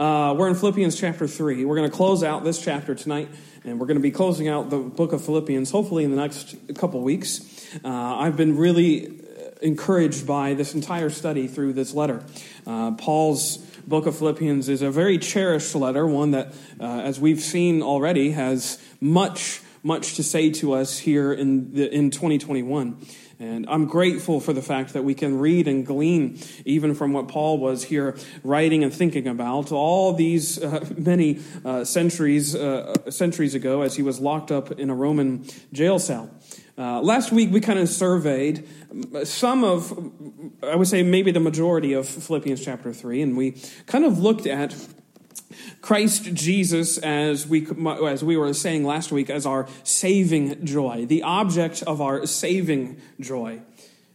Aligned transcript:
Uh, 0.00 0.32
we're 0.32 0.48
in 0.48 0.54
Philippians 0.54 0.98
chapter 0.98 1.28
3. 1.28 1.66
We're 1.66 1.76
going 1.76 1.90
to 1.90 1.94
close 1.94 2.24
out 2.24 2.42
this 2.42 2.58
chapter 2.58 2.94
tonight, 2.94 3.28
and 3.64 3.78
we're 3.78 3.84
going 3.84 3.98
to 3.98 4.02
be 4.02 4.10
closing 4.10 4.48
out 4.48 4.70
the 4.70 4.78
book 4.78 5.12
of 5.12 5.22
Philippians 5.22 5.70
hopefully 5.70 6.04
in 6.04 6.10
the 6.10 6.16
next 6.16 6.56
couple 6.74 7.02
weeks. 7.02 7.68
Uh, 7.84 7.88
I've 7.88 8.34
been 8.34 8.56
really 8.56 9.20
encouraged 9.60 10.26
by 10.26 10.54
this 10.54 10.74
entire 10.74 11.10
study 11.10 11.48
through 11.48 11.74
this 11.74 11.92
letter. 11.92 12.24
Uh, 12.66 12.92
Paul's 12.92 13.58
book 13.58 14.06
of 14.06 14.16
Philippians 14.16 14.70
is 14.70 14.80
a 14.80 14.90
very 14.90 15.18
cherished 15.18 15.74
letter, 15.74 16.06
one 16.06 16.30
that, 16.30 16.54
uh, 16.80 16.84
as 16.84 17.20
we've 17.20 17.40
seen 17.40 17.82
already, 17.82 18.30
has 18.30 18.82
much, 19.02 19.60
much 19.82 20.14
to 20.14 20.22
say 20.22 20.48
to 20.52 20.72
us 20.72 20.96
here 20.96 21.30
in, 21.30 21.74
the, 21.74 21.94
in 21.94 22.10
2021. 22.10 22.96
And 23.40 23.64
I'm 23.70 23.86
grateful 23.86 24.38
for 24.38 24.52
the 24.52 24.60
fact 24.60 24.92
that 24.92 25.02
we 25.02 25.14
can 25.14 25.38
read 25.38 25.66
and 25.66 25.86
glean, 25.86 26.38
even 26.66 26.94
from 26.94 27.14
what 27.14 27.28
Paul 27.28 27.56
was 27.56 27.84
here 27.84 28.18
writing 28.44 28.84
and 28.84 28.92
thinking 28.92 29.26
about, 29.26 29.72
all 29.72 30.12
these 30.12 30.62
uh, 30.62 30.86
many 30.98 31.40
uh, 31.64 31.84
centuries, 31.84 32.54
uh, 32.54 33.10
centuries 33.10 33.54
ago 33.54 33.80
as 33.80 33.96
he 33.96 34.02
was 34.02 34.20
locked 34.20 34.52
up 34.52 34.72
in 34.72 34.90
a 34.90 34.94
Roman 34.94 35.46
jail 35.72 35.98
cell. 35.98 36.30
Uh, 36.76 37.00
last 37.00 37.32
week, 37.32 37.50
we 37.50 37.60
kind 37.60 37.78
of 37.78 37.88
surveyed 37.88 38.68
some 39.24 39.64
of, 39.64 39.90
I 40.62 40.76
would 40.76 40.88
say 40.88 41.02
maybe 41.02 41.30
the 41.30 41.40
majority 41.40 41.94
of 41.94 42.06
Philippians 42.06 42.62
chapter 42.62 42.92
3, 42.92 43.22
and 43.22 43.38
we 43.38 43.56
kind 43.86 44.04
of 44.04 44.18
looked 44.18 44.46
at 44.46 44.74
Christ 45.80 46.34
Jesus, 46.34 46.98
as 46.98 47.46
we, 47.46 47.66
as 48.04 48.22
we 48.22 48.36
were 48.36 48.52
saying 48.52 48.84
last 48.84 49.10
week, 49.10 49.30
as 49.30 49.46
our 49.46 49.66
saving 49.82 50.64
joy, 50.64 51.06
the 51.06 51.22
object 51.22 51.82
of 51.84 52.00
our 52.00 52.26
saving 52.26 53.00
joy. 53.18 53.60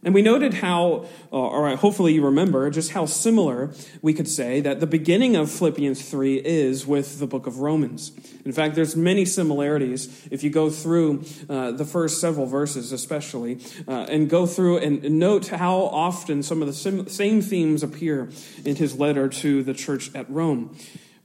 And 0.06 0.14
we 0.14 0.22
noted 0.22 0.54
how, 0.54 1.06
uh, 1.32 1.36
or 1.36 1.74
hopefully 1.74 2.14
you 2.14 2.24
remember, 2.24 2.70
just 2.70 2.92
how 2.92 3.06
similar 3.06 3.72
we 4.02 4.12
could 4.14 4.28
say 4.28 4.60
that 4.60 4.78
the 4.78 4.86
beginning 4.86 5.34
of 5.34 5.50
Philippians 5.50 6.08
3 6.08 6.36
is 6.44 6.86
with 6.86 7.18
the 7.18 7.26
book 7.26 7.48
of 7.48 7.58
Romans. 7.58 8.12
In 8.44 8.52
fact, 8.52 8.76
there's 8.76 8.94
many 8.94 9.24
similarities 9.24 10.28
if 10.30 10.44
you 10.44 10.50
go 10.50 10.70
through 10.70 11.24
uh, 11.50 11.72
the 11.72 11.84
first 11.84 12.20
several 12.20 12.46
verses, 12.46 12.92
especially, 12.92 13.58
uh, 13.88 14.06
and 14.08 14.30
go 14.30 14.46
through 14.46 14.78
and 14.78 15.02
note 15.18 15.48
how 15.48 15.76
often 15.76 16.44
some 16.44 16.62
of 16.62 16.68
the 16.68 16.74
sim- 16.74 17.08
same 17.08 17.42
themes 17.42 17.82
appear 17.82 18.30
in 18.64 18.76
his 18.76 18.96
letter 18.96 19.28
to 19.28 19.64
the 19.64 19.74
church 19.74 20.14
at 20.14 20.30
Rome. 20.30 20.76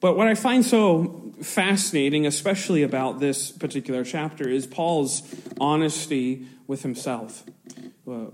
But 0.01 0.17
what 0.17 0.27
I 0.27 0.35
find 0.35 0.65
so 0.65 1.31
fascinating, 1.41 2.25
especially 2.25 2.83
about 2.83 3.19
this 3.19 3.51
particular 3.51 4.03
chapter, 4.03 4.49
is 4.49 4.67
Paul's 4.67 5.21
honesty 5.59 6.47
with 6.67 6.81
himself. 6.81 7.43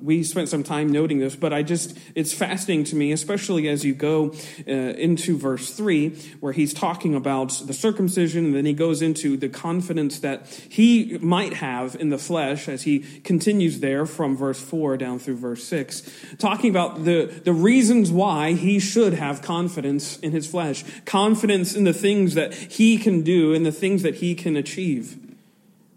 We 0.01 0.23
spent 0.23 0.49
some 0.49 0.63
time 0.63 0.91
noting 0.91 1.19
this, 1.19 1.35
but 1.35 1.53
I 1.53 1.63
just, 1.63 1.97
it's 2.15 2.33
fascinating 2.33 2.85
to 2.85 2.95
me, 2.95 3.11
especially 3.11 3.67
as 3.67 3.83
you 3.85 3.93
go 3.93 4.33
uh, 4.67 4.71
into 4.71 5.37
verse 5.37 5.73
3, 5.73 6.09
where 6.39 6.53
he's 6.53 6.73
talking 6.73 7.13
about 7.15 7.61
the 7.65 7.73
circumcision, 7.73 8.45
and 8.45 8.55
then 8.55 8.65
he 8.65 8.73
goes 8.73 9.01
into 9.01 9.37
the 9.37 9.49
confidence 9.49 10.19
that 10.19 10.47
he 10.69 11.17
might 11.19 11.53
have 11.53 11.95
in 11.95 12.09
the 12.09 12.17
flesh 12.17 12.67
as 12.67 12.83
he 12.83 12.99
continues 13.23 13.79
there 13.79 14.05
from 14.05 14.35
verse 14.35 14.59
4 14.61 14.97
down 14.97 15.19
through 15.19 15.37
verse 15.37 15.63
6, 15.65 16.09
talking 16.37 16.69
about 16.69 17.03
the, 17.05 17.25
the 17.43 17.53
reasons 17.53 18.11
why 18.11 18.53
he 18.53 18.79
should 18.79 19.13
have 19.13 19.41
confidence 19.41 20.17
in 20.19 20.31
his 20.31 20.47
flesh, 20.47 20.83
confidence 21.05 21.75
in 21.75 21.83
the 21.83 21.93
things 21.93 22.33
that 22.35 22.53
he 22.53 22.97
can 22.97 23.21
do 23.21 23.53
and 23.53 23.65
the 23.65 23.71
things 23.71 24.03
that 24.03 24.15
he 24.15 24.35
can 24.35 24.55
achieve. 24.55 25.26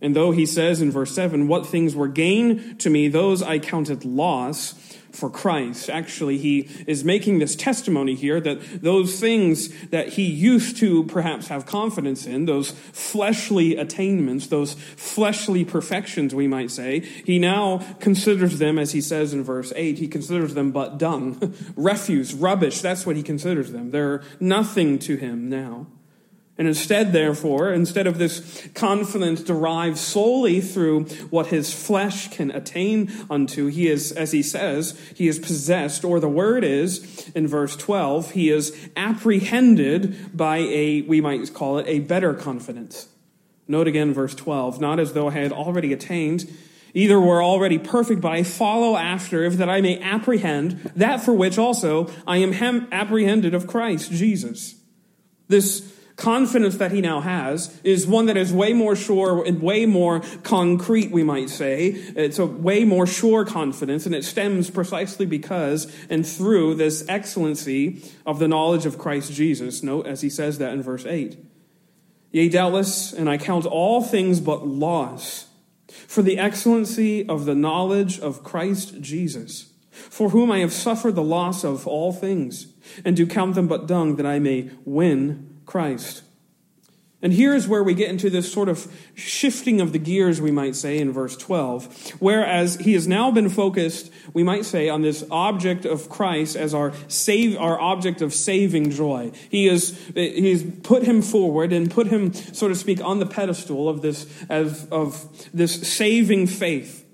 And 0.01 0.17
though 0.17 0.31
he 0.31 0.47
says 0.47 0.81
in 0.81 0.91
verse 0.91 1.15
7, 1.15 1.47
What 1.47 1.67
things 1.67 1.95
were 1.95 2.09
gain 2.09 2.77
to 2.79 2.91
me, 2.91 3.09
those 3.09 3.43
I 3.43 3.59
counted 3.59 4.05
loss 4.05 4.75
for 5.12 5.31
Christ. 5.31 5.91
Actually, 5.91 6.39
he 6.39 6.69
is 6.87 7.05
making 7.05 7.39
this 7.39 7.56
testimony 7.56 8.15
here 8.15 8.41
that 8.41 8.83
those 8.83 9.19
things 9.19 9.69
that 9.89 10.11
he 10.11 10.25
used 10.25 10.77
to 10.78 11.05
perhaps 11.05 11.48
have 11.48 11.67
confidence 11.67 12.27
in, 12.27 12.47
those 12.47 12.71
fleshly 12.71 13.77
attainments, 13.77 14.47
those 14.47 14.75
fleshly 14.75 15.65
perfections, 15.65 16.34
we 16.34 16.47
might 16.47 16.71
say, 16.71 17.01
he 17.01 17.39
now 17.39 17.78
considers 18.01 18.59
them, 18.59 18.78
as 18.78 18.93
he 18.93 19.00
says 19.00 19.33
in 19.33 19.43
verse 19.43 19.72
8, 19.75 19.99
he 19.99 20.09
considers 20.09 20.55
them 20.55 20.71
but 20.71 20.99
dung, 20.99 21.55
refuse, 21.77 22.34
rubbish. 22.34 22.81
That's 22.81 23.05
what 23.05 23.16
he 23.16 23.22
considers 23.22 23.72
them. 23.72 23.91
They're 23.91 24.22
nothing 24.39 24.99
to 25.00 25.16
him 25.16 25.49
now. 25.49 25.87
And 26.60 26.69
instead, 26.69 27.15
therefore, 27.15 27.72
instead 27.72 28.06
of 28.06 28.19
this 28.19 28.69
confidence 28.75 29.43
derived 29.43 29.97
solely 29.97 30.60
through 30.60 31.04
what 31.31 31.47
his 31.47 31.72
flesh 31.72 32.28
can 32.28 32.50
attain 32.50 33.10
unto, 33.31 33.69
he 33.69 33.88
is, 33.88 34.12
as 34.12 34.32
he 34.32 34.43
says, 34.43 34.94
he 35.16 35.26
is 35.26 35.38
possessed, 35.38 36.04
or 36.04 36.21
the 36.21 36.28
word 36.28 36.62
is, 36.62 37.32
in 37.34 37.48
verse 37.48 37.76
12, 37.76 38.32
he 38.32 38.50
is 38.50 38.76
apprehended 38.94 40.37
by 40.37 40.59
a, 40.59 41.00
we 41.00 41.22
might 41.22 41.50
call 41.54 41.78
it, 41.78 41.87
a 41.88 42.00
better 42.00 42.34
confidence. 42.34 43.09
Note 43.66 43.88
again 43.88 44.12
verse 44.12 44.34
12, 44.34 44.82
not 44.82 45.00
as 45.00 45.15
though 45.15 45.28
I 45.28 45.32
had 45.32 45.53
already 45.53 45.94
attained, 45.94 46.44
either 46.92 47.19
were 47.19 47.42
already 47.42 47.78
perfect, 47.78 48.21
but 48.21 48.32
I 48.32 48.42
follow 48.42 48.98
after, 48.98 49.44
if 49.44 49.54
that 49.54 49.71
I 49.71 49.81
may 49.81 49.98
apprehend 49.98 50.92
that 50.94 51.22
for 51.22 51.32
which 51.32 51.56
also 51.56 52.10
I 52.27 52.37
am 52.37 52.53
apprehended 52.92 53.54
of 53.54 53.66
Christ 53.66 54.12
Jesus. 54.12 54.75
This 55.48 55.91
confidence 56.20 56.76
that 56.76 56.92
he 56.92 57.00
now 57.00 57.20
has 57.20 57.81
is 57.82 58.06
one 58.06 58.26
that 58.26 58.36
is 58.36 58.53
way 58.53 58.72
more 58.72 58.94
sure 58.94 59.44
and 59.44 59.60
way 59.60 59.86
more 59.86 60.20
concrete, 60.42 61.10
we 61.10 61.25
might 61.25 61.50
say. 61.50 61.86
It's 61.88 62.38
a 62.38 62.47
way 62.47 62.84
more 62.84 63.06
sure 63.06 63.44
confidence, 63.44 64.06
and 64.06 64.14
it 64.14 64.25
stems 64.25 64.70
precisely 64.70 65.26
because 65.26 65.92
and 66.09 66.26
through 66.26 66.75
this 66.75 67.04
excellency 67.09 68.03
of 68.25 68.38
the 68.38 68.47
knowledge 68.47 68.86
of 68.86 68.98
Christ 68.98 69.32
Jesus. 69.32 69.82
Note 69.82 70.06
as 70.06 70.20
he 70.20 70.30
says 70.30 70.59
that 70.59 70.72
in 70.72 70.82
verse 70.82 71.06
8. 71.06 71.38
Yea, 72.32 72.48
doubtless, 72.48 73.12
and 73.12 73.28
I 73.28 73.36
count 73.36 73.66
all 73.66 74.03
things 74.03 74.41
but 74.41 74.66
loss 74.66 75.47
for 75.88 76.22
the 76.22 76.38
excellency 76.38 77.28
of 77.28 77.44
the 77.44 77.56
knowledge 77.56 78.20
of 78.20 78.44
Christ 78.44 79.00
Jesus, 79.00 79.72
for 79.91 80.30
whom 80.30 80.50
I 80.50 80.59
have 80.59 80.72
suffered 80.72 81.16
the 81.16 81.22
loss 81.22 81.64
of 81.64 81.88
all 81.88 82.12
things, 82.12 82.72
and 83.04 83.16
do 83.16 83.26
count 83.26 83.56
them 83.56 83.66
but 83.66 83.88
dung 83.88 84.16
that 84.16 84.26
I 84.26 84.38
may 84.38 84.70
win 84.84 85.50
Christ. 85.70 86.25
And 87.22 87.32
here 87.32 87.54
is 87.54 87.69
where 87.69 87.84
we 87.84 87.94
get 87.94 88.08
into 88.08 88.28
this 88.28 88.50
sort 88.50 88.69
of 88.69 88.91
shifting 89.14 89.81
of 89.81 89.92
the 89.92 89.98
gears, 89.98 90.41
we 90.41 90.50
might 90.50 90.75
say, 90.75 90.98
in 90.98 91.12
verse 91.12 91.36
12. 91.36 92.14
Whereas 92.19 92.76
he 92.76 92.94
has 92.94 93.06
now 93.06 93.31
been 93.31 93.48
focused, 93.50 94.10
we 94.32 94.42
might 94.42 94.64
say, 94.64 94.88
on 94.88 95.03
this 95.03 95.22
object 95.30 95.84
of 95.84 96.09
Christ 96.09 96.56
as 96.56 96.72
our 96.72 96.92
save, 97.09 97.56
our 97.59 97.78
object 97.78 98.20
of 98.20 98.32
saving 98.34 98.91
joy. 98.91 99.32
He 99.48 99.66
has, 99.66 99.97
he's 100.14 100.64
put 100.82 101.03
him 101.03 101.22
forward 101.22 101.72
and 101.72 101.91
put 101.91 102.09
him, 102.09 102.32
so 102.32 102.66
to 102.69 102.75
speak, 102.75 103.00
on 103.04 103.20
the 103.20 103.26
pedestal 103.26 103.88
of 103.88 104.00
this, 104.00 104.26
of, 104.48 104.92
of 104.92 105.50
this 105.53 105.86
saving 105.86 106.48
faith 106.48 107.06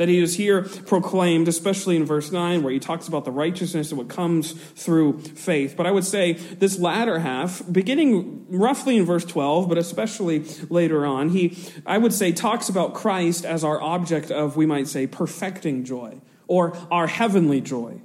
that 0.00 0.08
he 0.08 0.18
is 0.18 0.34
here 0.34 0.62
proclaimed, 0.62 1.46
especially 1.46 1.94
in 1.94 2.06
verse 2.06 2.32
9, 2.32 2.62
where 2.62 2.72
he 2.72 2.78
talks 2.78 3.06
about 3.06 3.26
the 3.26 3.30
righteousness 3.30 3.92
of 3.92 3.98
what 3.98 4.08
comes 4.08 4.52
through 4.52 5.18
faith. 5.18 5.74
But 5.76 5.86
I 5.86 5.90
would 5.90 6.06
say 6.06 6.32
this 6.32 6.78
latter 6.78 7.18
half, 7.18 7.62
beginning 7.70 8.46
roughly 8.48 8.96
in 8.96 9.04
verse 9.04 9.26
12, 9.26 9.68
but 9.68 9.76
especially 9.76 10.46
later 10.70 11.04
on, 11.04 11.28
he, 11.28 11.54
I 11.84 11.98
would 11.98 12.14
say, 12.14 12.32
talks 12.32 12.70
about 12.70 12.94
Christ 12.94 13.44
as 13.44 13.62
our 13.62 13.78
object 13.78 14.30
of, 14.30 14.56
we 14.56 14.64
might 14.64 14.88
say, 14.88 15.06
perfecting 15.06 15.84
joy, 15.84 16.22
or 16.46 16.74
our 16.90 17.06
heavenly 17.06 17.60
joy. 17.60 18.00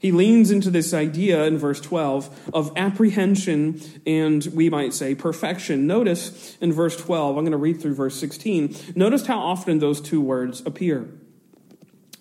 He 0.00 0.12
leans 0.12 0.50
into 0.50 0.70
this 0.70 0.94
idea 0.94 1.44
in 1.44 1.58
verse 1.58 1.78
12 1.78 2.50
of 2.54 2.72
apprehension 2.74 3.82
and 4.06 4.44
we 4.54 4.70
might 4.70 4.94
say 4.94 5.14
perfection. 5.14 5.86
Notice 5.86 6.56
in 6.58 6.72
verse 6.72 6.96
12, 6.96 7.36
I'm 7.36 7.44
going 7.44 7.52
to 7.52 7.58
read 7.58 7.82
through 7.82 7.96
verse 7.96 8.18
16. 8.18 8.94
Notice 8.96 9.26
how 9.26 9.38
often 9.38 9.78
those 9.78 10.00
two 10.00 10.22
words 10.22 10.62
appear. 10.64 11.06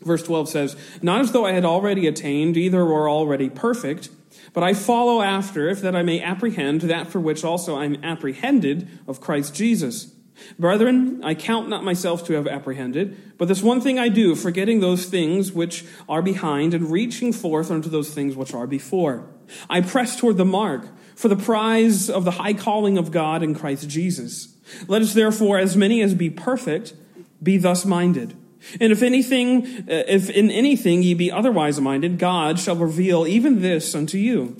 Verse 0.01 0.23
12 0.23 0.49
says, 0.49 0.75
Not 1.01 1.21
as 1.21 1.31
though 1.31 1.45
I 1.45 1.53
had 1.53 1.63
already 1.63 2.05
attained, 2.05 2.57
either 2.57 2.83
were 2.83 3.09
already 3.09 3.49
perfect, 3.49 4.09
but 4.53 4.63
I 4.63 4.73
follow 4.73 5.21
after, 5.21 5.69
if 5.69 5.81
that 5.81 5.95
I 5.95 6.03
may 6.03 6.21
apprehend 6.21 6.81
that 6.81 7.07
for 7.07 7.21
which 7.21 7.45
also 7.45 7.77
I'm 7.77 8.03
apprehended 8.03 8.89
of 9.07 9.21
Christ 9.21 9.55
Jesus. 9.55 10.13
Brethren, 10.57 11.21
I 11.23 11.35
count 11.35 11.69
not 11.69 11.83
myself 11.83 12.25
to 12.27 12.33
have 12.33 12.47
apprehended, 12.47 13.37
but 13.37 13.47
this 13.47 13.61
one 13.61 13.81
thing 13.81 13.99
I 13.99 14.09
do, 14.09 14.35
forgetting 14.35 14.79
those 14.79 15.05
things 15.05 15.51
which 15.51 15.85
are 16.07 16.21
behind 16.21 16.73
and 16.73 16.91
reaching 16.91 17.33
forth 17.33 17.71
unto 17.71 17.89
those 17.89 18.13
things 18.13 18.35
which 18.35 18.53
are 18.53 18.67
before. 18.67 19.27
I 19.69 19.81
press 19.81 20.17
toward 20.17 20.37
the 20.37 20.45
mark 20.45 20.87
for 21.15 21.27
the 21.27 21.35
prize 21.35 22.09
of 22.09 22.25
the 22.25 22.31
high 22.31 22.53
calling 22.53 22.97
of 22.97 23.11
God 23.11 23.43
in 23.43 23.53
Christ 23.53 23.89
Jesus. 23.89 24.55
Let 24.87 25.01
us 25.01 25.13
therefore, 25.13 25.57
as 25.57 25.75
many 25.75 26.01
as 26.01 26.13
be 26.13 26.29
perfect, 26.29 26.93
be 27.41 27.57
thus 27.57 27.85
minded. 27.85 28.35
And 28.79 28.91
if 28.91 29.01
anything, 29.01 29.65
uh, 29.65 30.03
if 30.07 30.29
in 30.29 30.51
anything 30.51 31.01
ye 31.01 31.13
be 31.13 31.31
otherwise 31.31 31.79
minded, 31.79 32.19
God 32.19 32.59
shall 32.59 32.75
reveal 32.75 33.25
even 33.25 33.61
this 33.61 33.95
unto 33.95 34.17
you. 34.17 34.57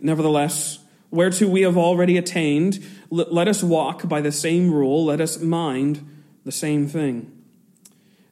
Nevertheless, 0.00 0.80
whereto 1.10 1.46
we 1.46 1.62
have 1.62 1.76
already 1.76 2.16
attained, 2.16 2.84
let 3.10 3.48
us 3.48 3.62
walk 3.62 4.08
by 4.08 4.20
the 4.20 4.32
same 4.32 4.72
rule, 4.72 5.04
let 5.04 5.20
us 5.20 5.40
mind 5.40 6.06
the 6.44 6.52
same 6.52 6.86
thing. 6.86 7.32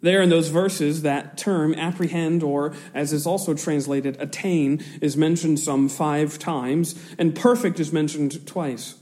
There 0.00 0.20
in 0.20 0.28
those 0.28 0.48
verses, 0.48 1.00
that 1.00 1.38
term 1.38 1.74
apprehend, 1.74 2.42
or 2.42 2.74
as 2.92 3.12
is 3.14 3.26
also 3.26 3.54
translated, 3.54 4.20
attain, 4.20 4.84
is 5.00 5.16
mentioned 5.16 5.60
some 5.60 5.88
five 5.88 6.38
times, 6.38 6.94
and 7.18 7.34
perfect 7.34 7.80
is 7.80 7.90
mentioned 7.90 8.46
twice, 8.46 8.96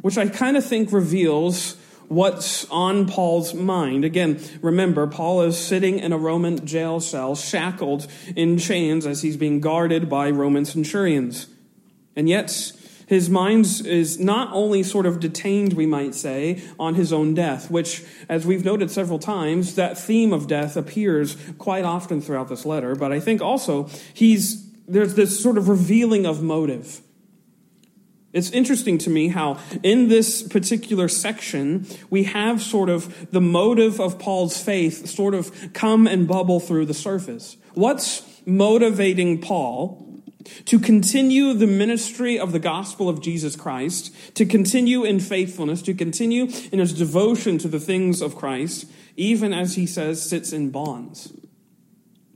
which 0.00 0.16
I 0.16 0.28
kind 0.28 0.56
of 0.56 0.64
think 0.64 0.92
reveals 0.92 1.76
what's 2.06 2.66
on 2.70 3.08
Paul's 3.08 3.52
mind. 3.54 4.04
Again, 4.04 4.38
remember, 4.60 5.06
Paul 5.06 5.42
is 5.42 5.58
sitting 5.58 5.98
in 5.98 6.12
a 6.12 6.18
Roman 6.18 6.64
jail 6.66 7.00
cell, 7.00 7.34
shackled 7.34 8.06
in 8.36 8.58
chains 8.58 9.06
as 9.06 9.22
he's 9.22 9.36
being 9.36 9.60
guarded 9.60 10.08
by 10.08 10.30
Roman 10.30 10.64
centurions. 10.64 11.48
And 12.14 12.28
yet, 12.28 12.72
his 13.12 13.28
mind 13.28 13.66
is 13.84 14.18
not 14.18 14.48
only 14.54 14.82
sort 14.82 15.04
of 15.04 15.20
detained, 15.20 15.74
we 15.74 15.84
might 15.84 16.14
say, 16.14 16.62
on 16.80 16.94
his 16.94 17.12
own 17.12 17.34
death, 17.34 17.70
which, 17.70 18.02
as 18.26 18.46
we've 18.46 18.64
noted 18.64 18.90
several 18.90 19.18
times, 19.18 19.74
that 19.74 19.98
theme 19.98 20.32
of 20.32 20.46
death 20.46 20.78
appears 20.78 21.36
quite 21.58 21.84
often 21.84 22.22
throughout 22.22 22.48
this 22.48 22.64
letter. 22.64 22.94
But 22.94 23.12
I 23.12 23.20
think 23.20 23.42
also 23.42 23.90
he's, 24.14 24.66
there's 24.88 25.14
this 25.14 25.38
sort 25.38 25.58
of 25.58 25.68
revealing 25.68 26.24
of 26.24 26.42
motive. 26.42 27.02
It's 28.32 28.50
interesting 28.50 28.96
to 28.96 29.10
me 29.10 29.28
how 29.28 29.58
in 29.82 30.08
this 30.08 30.42
particular 30.42 31.06
section, 31.06 31.86
we 32.08 32.22
have 32.22 32.62
sort 32.62 32.88
of 32.88 33.30
the 33.30 33.42
motive 33.42 34.00
of 34.00 34.18
Paul's 34.18 34.56
faith 34.56 35.06
sort 35.06 35.34
of 35.34 35.74
come 35.74 36.06
and 36.06 36.26
bubble 36.26 36.60
through 36.60 36.86
the 36.86 36.94
surface. 36.94 37.58
What's 37.74 38.22
motivating 38.46 39.42
Paul 39.42 40.11
to 40.72 40.78
continue 40.78 41.52
the 41.52 41.66
ministry 41.66 42.38
of 42.38 42.52
the 42.52 42.58
gospel 42.58 43.06
of 43.06 43.20
Jesus 43.20 43.56
Christ, 43.56 44.10
to 44.34 44.46
continue 44.46 45.04
in 45.04 45.20
faithfulness, 45.20 45.82
to 45.82 45.92
continue 45.92 46.48
in 46.72 46.78
his 46.78 46.94
devotion 46.94 47.58
to 47.58 47.68
the 47.68 47.78
things 47.78 48.22
of 48.22 48.36
Christ, 48.36 48.90
even 49.14 49.52
as 49.52 49.74
he 49.74 49.86
says 49.86 50.26
sits 50.26 50.50
in 50.50 50.70
bonds. 50.70 51.30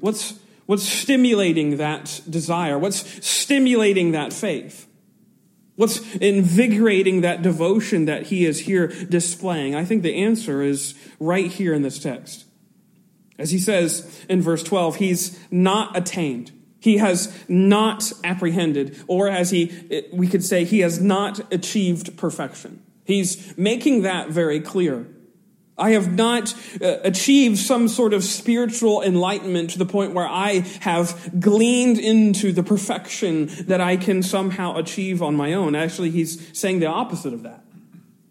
What's, 0.00 0.38
what's 0.66 0.82
stimulating 0.82 1.78
that 1.78 2.20
desire? 2.28 2.78
What's 2.78 3.26
stimulating 3.26 4.12
that 4.12 4.34
faith? 4.34 4.86
What's 5.76 6.00
invigorating 6.16 7.22
that 7.22 7.40
devotion 7.40 8.04
that 8.04 8.24
he 8.24 8.44
is 8.44 8.60
here 8.60 8.88
displaying? 8.88 9.74
I 9.74 9.86
think 9.86 10.02
the 10.02 10.22
answer 10.22 10.60
is 10.60 10.94
right 11.18 11.50
here 11.50 11.72
in 11.72 11.80
this 11.80 11.98
text. 11.98 12.44
As 13.38 13.50
he 13.50 13.58
says 13.58 14.26
in 14.28 14.42
verse 14.42 14.62
12, 14.62 14.96
he's 14.96 15.40
not 15.50 15.96
attained. 15.96 16.52
He 16.78 16.99
has 16.99 17.32
not 17.49 18.12
apprehended, 18.23 19.02
or 19.06 19.28
as 19.28 19.50
he, 19.50 20.08
we 20.12 20.28
could 20.28 20.44
say, 20.44 20.64
he 20.64 20.81
has 20.81 21.00
not 21.00 21.52
achieved 21.52 22.17
perfection. 22.17 22.82
He's 23.05 23.56
making 23.56 24.02
that 24.02 24.31
very 24.31 24.61
clear. 24.61 25.06
I 25.78 25.90
have 25.90 26.12
not 26.12 26.55
uh, 26.81 26.99
achieved 27.02 27.58
some 27.58 27.88
sort 27.88 28.14
of 28.14 28.25
spiritual 28.25 29.02
enlightenment 29.02 29.70
to 29.70 29.78
the 29.78 29.84
point 29.84 30.14
where 30.14 30.26
I 30.26 30.61
have 30.81 31.38
gleaned 31.38 31.99
into 31.99 32.52
the 32.52 32.62
perfection 32.62 33.50
that 33.67 33.81
I 33.81 33.96
can 33.96 34.23
somehow 34.23 34.76
achieve 34.76 35.23
on 35.23 35.37
my 35.37 35.52
own. 35.52 35.75
Actually, 35.75 36.11
he's 36.11 36.58
saying 36.58 36.81
the 36.81 36.87
opposite 36.87 37.34
of 37.34 37.43
that. 37.43 37.62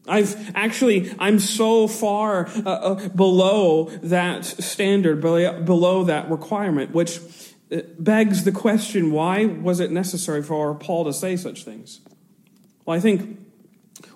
I've 0.08 0.56
actually, 0.56 1.14
I'm 1.20 1.40
so 1.40 1.88
far 1.88 2.48
uh, 2.48 2.70
uh, 2.70 3.10
below 3.10 3.90
that 4.04 4.46
standard, 4.46 5.22
below 5.22 6.04
that 6.06 6.30
requirement, 6.30 6.94
which 6.94 7.20
begs 7.70 8.44
the 8.44 8.52
question 8.52 9.12
why 9.12 9.46
was 9.46 9.80
it 9.80 9.92
necessary 9.92 10.44
for 10.44 10.76
Paul 10.76 11.06
to 11.06 11.14
say 11.14 11.36
such 11.36 11.64
things? 11.64 12.02
Well, 12.86 12.96
I 12.96 13.00
think 13.00 13.40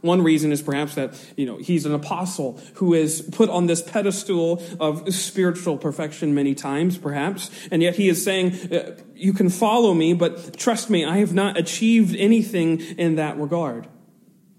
one 0.01 0.21
reason 0.21 0.51
is 0.51 0.61
perhaps 0.61 0.95
that 0.95 1.19
you 1.35 1.45
know 1.45 1.57
he's 1.57 1.85
an 1.85 1.93
apostle 1.93 2.59
who 2.75 2.93
is 2.93 3.21
put 3.21 3.49
on 3.49 3.65
this 3.65 3.81
pedestal 3.81 4.63
of 4.79 5.13
spiritual 5.13 5.77
perfection 5.77 6.33
many 6.33 6.55
times 6.55 6.97
perhaps 6.97 7.49
and 7.71 7.81
yet 7.81 7.95
he 7.95 8.09
is 8.09 8.23
saying 8.23 8.53
uh, 8.71 8.95
you 9.15 9.33
can 9.33 9.49
follow 9.49 9.93
me 9.93 10.13
but 10.13 10.57
trust 10.57 10.89
me 10.89 11.05
I 11.05 11.17
have 11.17 11.33
not 11.33 11.57
achieved 11.57 12.15
anything 12.15 12.79
in 12.79 13.15
that 13.15 13.37
regard 13.37 13.87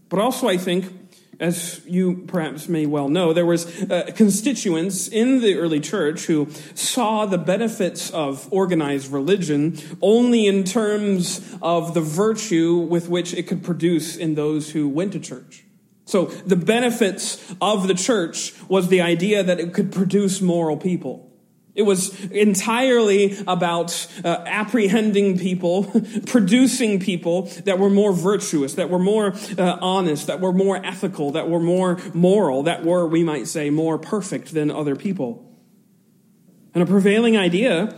but 0.08 0.18
also 0.18 0.48
I 0.48 0.56
think 0.56 0.99
as 1.40 1.80
you 1.86 2.24
perhaps 2.26 2.68
may 2.68 2.84
well 2.84 3.08
know, 3.08 3.32
there 3.32 3.46
was 3.46 3.66
uh, 3.90 4.10
constituents 4.14 5.08
in 5.08 5.40
the 5.40 5.56
early 5.56 5.80
church 5.80 6.26
who 6.26 6.48
saw 6.74 7.24
the 7.24 7.38
benefits 7.38 8.10
of 8.10 8.46
organized 8.52 9.10
religion 9.10 9.78
only 10.02 10.46
in 10.46 10.64
terms 10.64 11.40
of 11.62 11.94
the 11.94 12.02
virtue 12.02 12.76
with 12.76 13.08
which 13.08 13.32
it 13.32 13.46
could 13.48 13.64
produce 13.64 14.16
in 14.16 14.34
those 14.34 14.70
who 14.72 14.88
went 14.88 15.12
to 15.12 15.18
church. 15.18 15.64
So 16.04 16.26
the 16.26 16.56
benefits 16.56 17.54
of 17.60 17.88
the 17.88 17.94
church 17.94 18.52
was 18.68 18.88
the 18.88 19.00
idea 19.00 19.42
that 19.42 19.58
it 19.58 19.72
could 19.72 19.92
produce 19.92 20.40
moral 20.40 20.76
people. 20.76 21.29
It 21.74 21.82
was 21.82 22.24
entirely 22.26 23.36
about 23.46 24.08
uh, 24.24 24.42
apprehending 24.46 25.38
people, 25.38 25.84
producing 26.26 26.98
people 26.98 27.42
that 27.64 27.78
were 27.78 27.90
more 27.90 28.12
virtuous, 28.12 28.74
that 28.74 28.90
were 28.90 28.98
more 28.98 29.34
uh, 29.56 29.78
honest, 29.80 30.26
that 30.26 30.40
were 30.40 30.52
more 30.52 30.84
ethical, 30.84 31.30
that 31.32 31.48
were 31.48 31.60
more 31.60 31.98
moral, 32.12 32.64
that 32.64 32.84
were, 32.84 33.06
we 33.06 33.22
might 33.22 33.46
say, 33.46 33.70
more 33.70 33.98
perfect 33.98 34.52
than 34.52 34.70
other 34.70 34.96
people. 34.96 35.46
And 36.74 36.82
a 36.82 36.86
prevailing 36.86 37.36
idea 37.36 37.94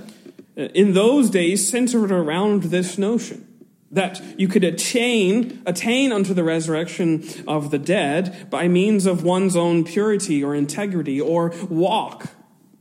uh, 0.57 0.63
in 0.75 0.93
those 0.93 1.31
days 1.31 1.67
centered 1.67 2.13
around 2.13 2.65
this 2.65 2.99
notion 2.99 3.49
that 3.91 4.23
you 4.39 4.49
could 4.49 4.65
attain 4.65 5.63
attain 5.67 6.13
unto 6.13 6.33
the 6.33 6.43
resurrection 6.43 7.25
of 7.47 7.71
the 7.71 7.79
dead 7.79 8.49
by 8.51 8.67
means 8.67 9.05
of 9.07 9.23
one's 9.23 9.55
own 9.55 9.85
purity 9.85 10.43
or 10.43 10.55
integrity 10.55 11.21
or 11.21 11.55
walk 11.69 12.29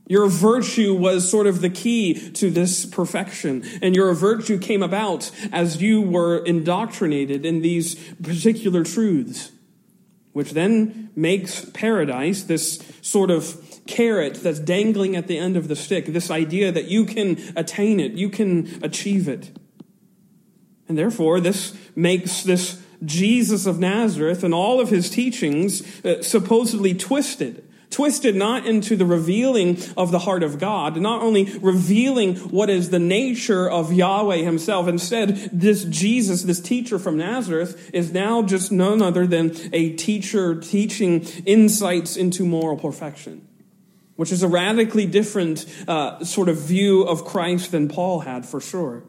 your 0.06 0.28
virtue 0.28 0.94
was 0.94 1.30
sort 1.30 1.46
of 1.46 1.60
the 1.60 1.70
key 1.70 2.30
to 2.32 2.50
this 2.50 2.84
perfection. 2.84 3.64
And 3.80 3.94
your 3.94 4.12
virtue 4.14 4.58
came 4.58 4.82
about 4.82 5.30
as 5.52 5.80
you 5.80 6.02
were 6.02 6.44
indoctrinated 6.44 7.46
in 7.46 7.62
these 7.62 7.94
particular 8.22 8.84
truths, 8.84 9.52
which 10.32 10.52
then 10.52 11.10
makes 11.14 11.64
paradise 11.66 12.42
this 12.44 12.82
sort 13.00 13.30
of 13.30 13.56
carrot 13.86 14.34
that's 14.34 14.58
dangling 14.58 15.16
at 15.16 15.28
the 15.28 15.38
end 15.38 15.56
of 15.56 15.68
the 15.68 15.76
stick, 15.76 16.06
this 16.06 16.30
idea 16.30 16.72
that 16.72 16.86
you 16.86 17.04
can 17.04 17.38
attain 17.56 18.00
it, 18.00 18.12
you 18.12 18.28
can 18.28 18.80
achieve 18.82 19.28
it. 19.28 19.50
And 20.88 20.98
therefore, 20.98 21.40
this 21.40 21.76
makes 21.94 22.42
this 22.42 22.82
Jesus 23.04 23.66
of 23.66 23.78
Nazareth 23.78 24.44
and 24.44 24.54
all 24.54 24.80
of 24.80 24.90
his 24.90 25.10
teachings 25.10 26.04
uh, 26.04 26.22
supposedly 26.22 26.94
twisted 26.94 27.66
twisted 27.92 28.34
not 28.34 28.66
into 28.66 28.96
the 28.96 29.04
revealing 29.04 29.78
of 29.96 30.10
the 30.10 30.20
heart 30.20 30.42
of 30.42 30.58
God, 30.58 30.96
not 31.00 31.22
only 31.22 31.44
revealing 31.58 32.36
what 32.36 32.70
is 32.70 32.90
the 32.90 32.98
nature 32.98 33.70
of 33.70 33.92
Yahweh 33.92 34.38
himself. 34.38 34.88
Instead, 34.88 35.36
this 35.52 35.84
Jesus, 35.84 36.42
this 36.42 36.60
teacher 36.60 36.98
from 36.98 37.16
Nazareth, 37.16 37.90
is 37.92 38.12
now 38.12 38.42
just 38.42 38.72
none 38.72 39.02
other 39.02 39.26
than 39.26 39.54
a 39.72 39.90
teacher 39.90 40.58
teaching 40.60 41.22
insights 41.44 42.16
into 42.16 42.44
moral 42.44 42.76
perfection, 42.76 43.46
which 44.16 44.32
is 44.32 44.42
a 44.42 44.48
radically 44.48 45.06
different 45.06 45.66
uh, 45.86 46.24
sort 46.24 46.48
of 46.48 46.58
view 46.58 47.02
of 47.02 47.24
Christ 47.24 47.70
than 47.70 47.88
Paul 47.88 48.20
had 48.20 48.46
for 48.46 48.60
sure. 48.60 49.04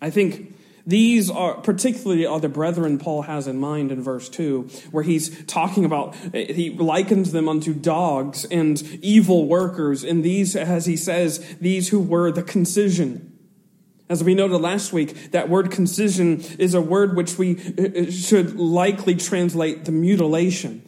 I 0.00 0.10
think 0.10 0.55
these 0.86 1.28
are 1.28 1.54
particularly 1.54 2.26
are 2.26 2.38
the 2.38 2.48
brethren 2.48 2.98
Paul 2.98 3.22
has 3.22 3.48
in 3.48 3.58
mind 3.58 3.90
in 3.90 4.02
verse 4.02 4.28
2, 4.28 4.70
where 4.92 5.02
he's 5.02 5.44
talking 5.46 5.84
about, 5.84 6.14
he 6.32 6.70
likens 6.70 7.32
them 7.32 7.48
unto 7.48 7.74
dogs 7.74 8.44
and 8.44 8.80
evil 9.02 9.48
workers. 9.48 10.04
And 10.04 10.24
these, 10.24 10.54
as 10.54 10.86
he 10.86 10.96
says, 10.96 11.44
these 11.60 11.88
who 11.88 12.00
were 12.00 12.30
the 12.30 12.42
concision. 12.42 13.32
As 14.08 14.22
we 14.22 14.36
noted 14.36 14.58
last 14.58 14.92
week, 14.92 15.32
that 15.32 15.48
word 15.48 15.72
concision 15.72 16.40
is 16.60 16.74
a 16.74 16.80
word 16.80 17.16
which 17.16 17.36
we 17.36 17.56
uh, 17.76 18.02
uh, 18.06 18.10
should 18.10 18.54
likely 18.56 19.16
translate 19.16 19.84
the 19.84 19.90
mutilation. 19.90 20.85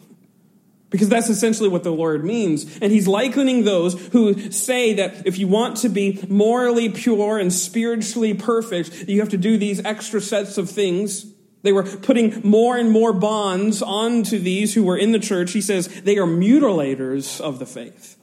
Because 0.90 1.08
that's 1.08 1.28
essentially 1.28 1.68
what 1.68 1.82
the 1.82 1.90
Lord 1.92 2.24
means. 2.24 2.78
And 2.78 2.90
he's 2.90 3.06
likening 3.06 3.64
those 3.64 3.94
who 4.08 4.50
say 4.50 4.94
that 4.94 5.26
if 5.26 5.38
you 5.38 5.46
want 5.46 5.76
to 5.78 5.88
be 5.90 6.24
morally 6.28 6.88
pure 6.88 7.38
and 7.38 7.52
spiritually 7.52 8.32
perfect, 8.32 9.06
you 9.06 9.20
have 9.20 9.28
to 9.30 9.36
do 9.36 9.58
these 9.58 9.84
extra 9.84 10.20
sets 10.20 10.56
of 10.56 10.70
things. 10.70 11.26
They 11.62 11.72
were 11.72 11.82
putting 11.82 12.40
more 12.42 12.78
and 12.78 12.90
more 12.90 13.12
bonds 13.12 13.82
onto 13.82 14.38
these 14.38 14.74
who 14.74 14.84
were 14.84 14.96
in 14.96 15.12
the 15.12 15.18
church. 15.18 15.52
He 15.52 15.60
says 15.60 15.88
they 16.02 16.16
are 16.16 16.26
mutilators 16.26 17.40
of 17.40 17.58
the 17.58 17.66
faith. 17.66 18.16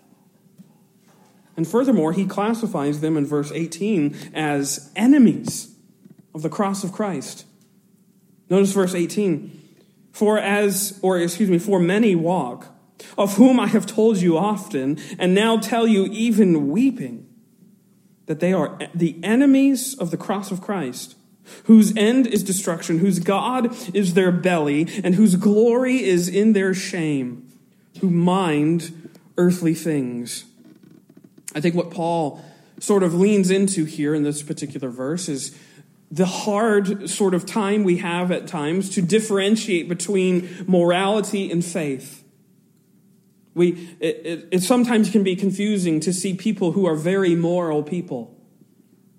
And 1.58 1.68
furthermore, 1.68 2.14
he 2.14 2.26
classifies 2.26 3.02
them 3.02 3.16
in 3.16 3.26
verse 3.26 3.52
18 3.52 4.32
as 4.34 4.92
enemies 4.96 5.74
of 6.34 6.42
the 6.42 6.50
cross 6.50 6.84
of 6.84 6.92
Christ. 6.92 7.46
Notice 8.50 8.74
verse 8.74 8.94
18. 8.94 9.62
For 10.16 10.40
as, 10.40 10.98
or 11.02 11.20
excuse 11.20 11.50
me, 11.50 11.60
for 11.60 11.78
many 11.78 12.16
walk, 12.16 12.68
of 13.18 13.36
whom 13.36 13.60
I 13.60 13.68
have 13.68 13.86
told 13.86 14.16
you 14.16 14.38
often, 14.38 14.98
and 15.20 15.36
now 15.36 15.58
tell 15.58 15.86
you 15.86 16.06
even 16.06 16.70
weeping, 16.70 17.28
that 18.26 18.40
they 18.40 18.54
are 18.54 18.80
the 18.96 19.20
enemies 19.24 19.94
of 19.94 20.12
the 20.12 20.18
cross 20.18 20.52
of 20.52 20.62
Christ, 20.62 21.18
whose 21.66 21.94
end 21.98 22.28
is 22.28 22.46
destruction, 22.46 23.00
whose 23.00 23.20
God 23.20 23.76
is 23.94 24.14
their 24.14 24.32
belly, 24.32 24.88
and 25.04 25.16
whose 25.16 25.36
glory 25.36 26.02
is 26.02 26.30
in 26.30 26.54
their 26.54 26.74
shame, 26.74 27.50
who 28.00 28.10
mind 28.10 29.10
earthly 29.38 29.74
things, 29.74 30.46
I 31.54 31.60
think 31.60 31.76
what 31.76 31.92
Paul 31.92 32.42
sort 32.80 33.04
of 33.04 33.14
leans 33.14 33.52
into 33.52 33.84
here 33.84 34.16
in 34.16 34.24
this 34.24 34.42
particular 34.42 34.88
verse 34.88 35.28
is 35.28 35.54
the 36.16 36.26
hard 36.26 37.10
sort 37.10 37.34
of 37.34 37.46
time 37.46 37.84
we 37.84 37.98
have 37.98 38.32
at 38.32 38.48
times 38.48 38.90
to 38.92 39.02
differentiate 39.02 39.90
between 39.90 40.50
morality 40.66 41.52
and 41.52 41.64
faith. 41.64 42.24
We, 43.54 43.98
it, 44.00 44.22
it, 44.26 44.48
it, 44.52 44.64
sometimes 44.64 45.10
can 45.10 45.24
be 45.24 45.36
confusing 45.36 46.00
to 46.00 46.14
see 46.14 46.34
people 46.34 46.72
who 46.72 46.86
are 46.86 46.96
very 46.96 47.36
moral 47.36 47.84
people. 47.84 48.34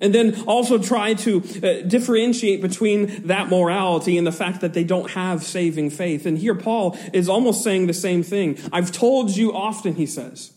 And 0.00 0.14
then 0.14 0.42
also 0.46 0.78
try 0.78 1.12
to 1.14 1.38
uh, 1.38 1.86
differentiate 1.86 2.62
between 2.62 3.26
that 3.26 3.50
morality 3.50 4.16
and 4.16 4.26
the 4.26 4.32
fact 4.32 4.62
that 4.62 4.72
they 4.72 4.84
don't 4.84 5.10
have 5.10 5.42
saving 5.42 5.90
faith. 5.90 6.24
And 6.24 6.38
here 6.38 6.54
Paul 6.54 6.98
is 7.12 7.28
almost 7.28 7.62
saying 7.62 7.88
the 7.88 7.94
same 7.94 8.22
thing. 8.22 8.58
I've 8.72 8.90
told 8.90 9.36
you 9.36 9.52
often, 9.54 9.96
he 9.96 10.06
says. 10.06 10.55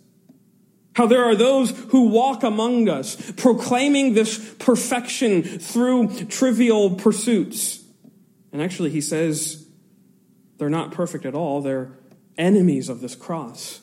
How 1.00 1.08
there 1.08 1.24
are 1.24 1.36
those 1.36 1.72
who 1.91 2.10
walk 2.10 2.44
among 2.44 2.89
us, 2.89 3.15
proclaiming 3.38 4.15
this 4.15 4.38
perfection 4.56 5.44
through 5.44 6.25
trivial 6.25 6.96
pursuits. 6.96 7.82
And 8.51 8.62
actually, 8.62 8.89
he 8.89 9.00
says 9.00 9.65
they're 10.58 10.70
not 10.70 10.91
perfect 10.91 11.25
at 11.25 11.36
all, 11.36 11.62
they're 11.62 11.94
enemies 12.38 12.89
of 12.89 13.00
this 13.00 13.15
cross. 13.15 13.79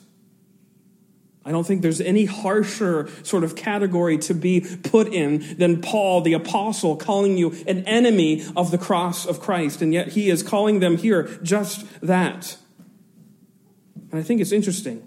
I 1.43 1.49
don't 1.51 1.65
think 1.65 1.81
there's 1.81 2.01
any 2.01 2.25
harsher 2.25 3.09
sort 3.23 3.43
of 3.43 3.55
category 3.55 4.19
to 4.19 4.35
be 4.35 4.61
put 4.83 5.07
in 5.07 5.57
than 5.57 5.81
Paul, 5.81 6.21
the 6.21 6.33
apostle, 6.33 6.97
calling 6.97 7.35
you 7.35 7.49
an 7.65 7.83
enemy 7.85 8.45
of 8.55 8.69
the 8.69 8.77
cross 8.77 9.25
of 9.25 9.39
Christ. 9.39 9.81
And 9.81 9.91
yet 9.91 10.09
he 10.09 10.29
is 10.29 10.43
calling 10.43 10.81
them 10.81 10.97
here 10.97 11.23
just 11.41 11.83
that. 12.01 12.57
And 14.11 14.19
I 14.19 14.21
think 14.21 14.39
it's 14.39 14.51
interesting 14.51 15.06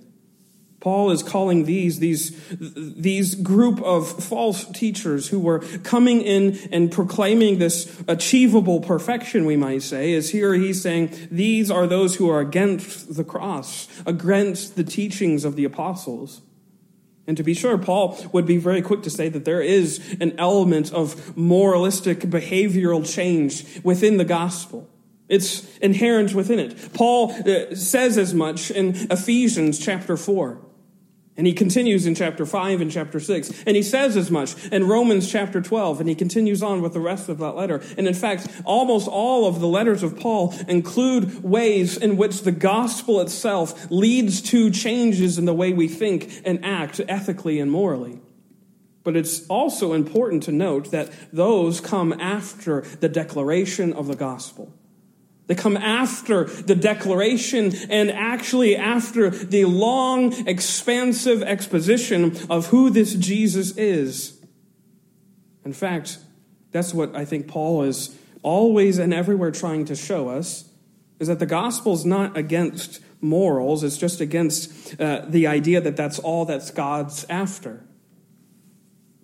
Paul 0.81 1.11
is 1.11 1.23
calling 1.23 1.67
these, 1.67 1.99
these, 1.99 2.35
these 2.59 3.35
group 3.35 3.83
of 3.83 4.25
false 4.25 4.65
teachers 4.71 5.29
who 5.29 5.39
were 5.39 5.59
coming 5.83 6.23
in 6.23 6.59
and 6.73 6.91
proclaiming 6.91 7.59
this 7.59 8.03
achievable 8.09 8.81
perfection, 8.81 9.45
we 9.45 9.57
might 9.57 9.83
say, 9.83 10.13
is 10.13 10.31
here 10.31 10.55
he's 10.55 10.81
saying 10.81 11.15
these 11.31 11.71
are 11.71 11.87
those 11.87 12.17
who 12.17 12.31
are 12.31 12.41
against 12.41 13.15
the 13.15 13.25
cross, 13.25 13.89
against 14.07 14.77
the 14.77 14.85
teachings 14.85 15.45
of 15.45 15.55
the 15.55 15.67
apostles. 15.67 16.41
And 17.27 17.37
to 17.37 17.43
be 17.43 17.53
sure, 17.53 17.77
Paul 17.77 18.19
would 18.33 18.47
be 18.47 18.57
very 18.57 18.81
quick 18.81 19.03
to 19.03 19.11
say 19.11 19.29
that 19.29 19.45
there 19.45 19.61
is 19.61 20.17
an 20.19 20.35
element 20.39 20.95
of 20.95 21.37
moralistic 21.37 22.21
behavioral 22.21 23.09
change 23.09 23.85
within 23.85 24.17
the 24.17 24.25
gospel. 24.25 24.89
It's 25.29 25.77
inherent 25.79 26.35
within 26.35 26.59
it. 26.59 26.93
Paul 26.95 27.33
uh, 27.33 27.75
says 27.77 28.17
as 28.17 28.33
much 28.33 28.71
in 28.71 28.97
Ephesians 29.11 29.79
chapter 29.79 30.17
4. 30.17 30.70
And 31.41 31.47
he 31.47 31.55
continues 31.55 32.05
in 32.05 32.15
chapter 32.15 32.45
5 32.45 32.83
and 32.83 32.93
chapter 32.93 33.19
6. 33.19 33.65
And 33.67 33.75
he 33.75 33.83
says 33.83 34.15
as 34.15 34.31
much 34.31 34.63
in 34.67 34.87
Romans 34.87 35.27
chapter 35.27 35.63
12. 35.63 35.99
And 35.99 36.07
he 36.07 36.15
continues 36.15 36.63
on 36.63 36.83
with 36.83 36.93
the 36.93 37.01
rest 37.01 37.31
of 37.31 37.39
that 37.39 37.53
letter. 37.53 37.81
And 37.97 38.07
in 38.07 38.13
fact, 38.13 38.47
almost 38.67 39.09
all 39.09 39.47
of 39.47 39.59
the 39.59 39.67
letters 39.67 40.03
of 40.03 40.19
Paul 40.21 40.55
include 40.69 41.43
ways 41.43 41.97
in 41.97 42.19
which 42.19 42.43
the 42.43 42.53
gospel 42.53 43.23
itself 43.23 43.91
leads 43.91 44.43
to 44.51 44.71
changes 44.71 45.39
in 45.39 45.47
the 45.47 45.55
way 45.55 45.73
we 45.73 45.89
think 45.89 46.43
and 46.45 46.63
act 46.63 47.01
ethically 47.09 47.59
and 47.59 47.71
morally. 47.71 48.21
But 49.03 49.17
it's 49.17 49.47
also 49.47 49.95
important 49.95 50.43
to 50.43 50.53
note 50.53 50.91
that 50.91 51.11
those 51.33 51.81
come 51.81 52.13
after 52.21 52.83
the 52.83 53.09
declaration 53.09 53.95
of 53.95 54.09
the 54.09 54.15
gospel. 54.15 54.75
They 55.51 55.57
come 55.57 55.77
after 55.77 56.45
the 56.45 56.77
declaration 56.77 57.75
and 57.91 58.09
actually 58.09 58.77
after 58.77 59.31
the 59.31 59.65
long, 59.65 60.47
expansive 60.47 61.43
exposition 61.43 62.37
of 62.49 62.67
who 62.67 62.89
this 62.89 63.17
Jesus 63.17 63.77
is. 63.77 64.41
In 65.65 65.73
fact, 65.73 66.19
that's 66.71 66.95
what 66.95 67.17
I 67.17 67.25
think 67.25 67.49
Paul 67.49 67.83
is 67.83 68.17
always 68.45 68.99
and 68.99 69.13
everywhere 69.13 69.51
trying 69.51 69.87
to 69.87 69.97
show 69.97 70.29
us 70.29 70.71
is 71.19 71.27
that 71.27 71.41
the 71.41 71.47
gospel 71.47 71.95
is 71.95 72.05
not 72.05 72.37
against 72.37 73.01
morals, 73.21 73.83
it's 73.83 73.99
just 73.99 74.21
against 74.21 75.01
uh, 75.01 75.25
the 75.27 75.49
idea 75.49 75.81
that 75.81 75.97
that's 75.97 76.21
all 76.21 76.45
that 76.45 76.71
God's 76.77 77.27
after. 77.29 77.85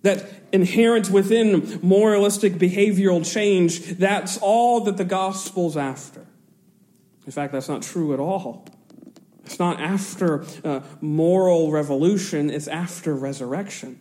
That 0.07 0.25
inherent 0.53 1.09
within 1.09 1.81
moralistic 1.83 2.53
behavioral 2.53 3.29
change, 3.29 3.97
that's 3.97 4.37
all 4.37 4.79
that 4.85 4.95
the 4.95 5.03
gospel's 5.03 5.75
after. 5.75 6.25
In 7.25 7.33
fact, 7.33 7.51
that's 7.51 7.67
not 7.67 7.81
true 7.81 8.13
at 8.13 8.19
all. 8.21 8.65
It's 9.45 9.59
not 9.59 9.81
after 9.81 10.45
uh, 10.63 10.79
moral 11.01 11.71
revolution, 11.71 12.49
it's 12.49 12.69
after 12.69 13.13
resurrection. 13.13 13.99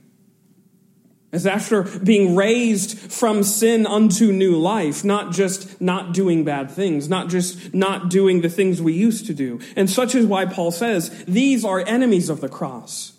It's 1.33 1.45
after 1.45 1.83
being 1.83 2.37
raised 2.37 2.97
from 2.97 3.43
sin 3.43 3.85
unto 3.85 4.31
new 4.31 4.57
life, 4.57 5.05
not 5.05 5.33
just 5.33 5.81
not 5.81 6.15
doing 6.15 6.45
bad 6.45 6.71
things, 6.71 7.09
not 7.09 7.29
just 7.31 7.75
not 7.75 8.11
doing 8.11 8.43
the 8.43 8.49
things 8.49 8.81
we 8.81 8.93
used 8.93 9.27
to 9.27 9.35
do. 9.35 9.59
And 9.75 9.91
such 9.91 10.15
is 10.15 10.25
why 10.25 10.47
Paul 10.47 10.71
says 10.71 11.11
these 11.25 11.65
are 11.65 11.81
enemies 11.81 12.29
of 12.29 12.41
the 12.41 12.49
cross. 12.49 13.16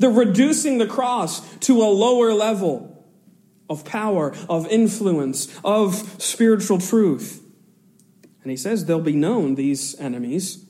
They're 0.00 0.10
reducing 0.10 0.78
the 0.78 0.86
cross 0.86 1.56
to 1.58 1.82
a 1.82 1.84
lower 1.84 2.32
level 2.32 3.06
of 3.68 3.84
power, 3.84 4.34
of 4.48 4.66
influence, 4.68 5.54
of 5.62 5.94
spiritual 6.20 6.78
truth. 6.78 7.44
And 8.42 8.50
he 8.50 8.56
says 8.56 8.86
they'll 8.86 9.00
be 9.00 9.12
known, 9.12 9.56
these 9.56 9.94
enemies, 10.00 10.64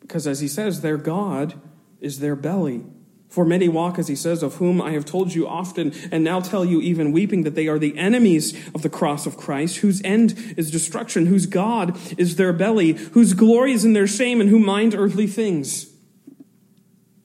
because 0.00 0.28
as 0.28 0.38
he 0.38 0.46
says, 0.46 0.80
their 0.80 0.96
God 0.96 1.60
is 2.00 2.20
their 2.20 2.36
belly. 2.36 2.84
For 3.28 3.44
many 3.44 3.68
walk, 3.68 3.98
as 3.98 4.06
he 4.06 4.14
says, 4.14 4.44
of 4.44 4.56
whom 4.56 4.80
I 4.80 4.92
have 4.92 5.06
told 5.06 5.34
you 5.34 5.48
often, 5.48 5.92
and 6.12 6.22
now 6.22 6.38
tell 6.38 6.64
you 6.64 6.80
even 6.80 7.10
weeping, 7.10 7.42
that 7.42 7.56
they 7.56 7.66
are 7.66 7.80
the 7.80 7.98
enemies 7.98 8.54
of 8.76 8.82
the 8.82 8.90
cross 8.90 9.26
of 9.26 9.36
Christ, 9.36 9.78
whose 9.78 10.00
end 10.04 10.54
is 10.56 10.70
destruction, 10.70 11.26
whose 11.26 11.46
God 11.46 11.98
is 12.16 12.36
their 12.36 12.52
belly, 12.52 12.92
whose 12.92 13.34
glory 13.34 13.72
is 13.72 13.84
in 13.84 13.92
their 13.92 14.06
shame, 14.06 14.40
and 14.40 14.50
who 14.50 14.60
mind 14.60 14.94
earthly 14.94 15.26
things 15.26 15.91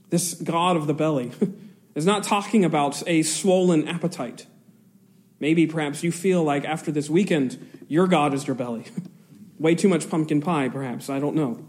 this 0.10 0.34
God 0.36 0.78
of 0.78 0.88
the 0.88 0.94
belly, 0.94 1.32
is 1.96 2.06
not 2.06 2.24
talking 2.24 2.64
about 2.64 3.02
a 3.08 3.24
swollen 3.24 3.88
appetite. 3.88 4.46
Maybe 5.40 5.68
perhaps 5.68 6.04
you 6.04 6.12
feel 6.12 6.44
like 6.44 6.66
after 6.66 6.92
this 6.92 7.10
weekend, 7.10 7.86
your 7.88 8.08
God 8.08 8.34
is 8.34 8.48
your 8.48 8.56
belly. 8.56 8.86
Way 9.60 9.76
too 9.76 9.88
much 9.88 10.10
pumpkin 10.10 10.42
pie, 10.42 10.70
perhaps. 10.70 11.10
I 11.10 11.20
don't 11.20 11.36
know. 11.36 11.66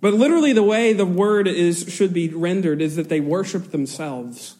But 0.00 0.14
literally, 0.14 0.52
the 0.52 0.62
way 0.62 0.92
the 0.92 1.06
word 1.06 1.46
is, 1.46 1.86
should 1.88 2.12
be 2.12 2.28
rendered 2.28 2.82
is 2.82 2.96
that 2.96 3.08
they 3.08 3.20
worship 3.20 3.70
themselves. 3.70 4.56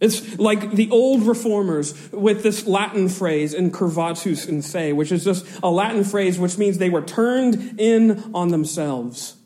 It's 0.00 0.38
like 0.38 0.72
the 0.72 0.90
old 0.90 1.22
reformers 1.22 2.12
with 2.12 2.42
this 2.42 2.66
Latin 2.66 3.08
phrase 3.08 3.54
incurvatus 3.54 4.46
in 4.46 4.60
se, 4.60 4.92
which 4.92 5.10
is 5.10 5.24
just 5.24 5.46
a 5.62 5.70
Latin 5.70 6.04
phrase 6.04 6.38
which 6.38 6.58
means 6.58 6.76
they 6.76 6.90
were 6.90 7.00
turned 7.00 7.80
in 7.80 8.32
on 8.34 8.48
themselves. 8.48 9.36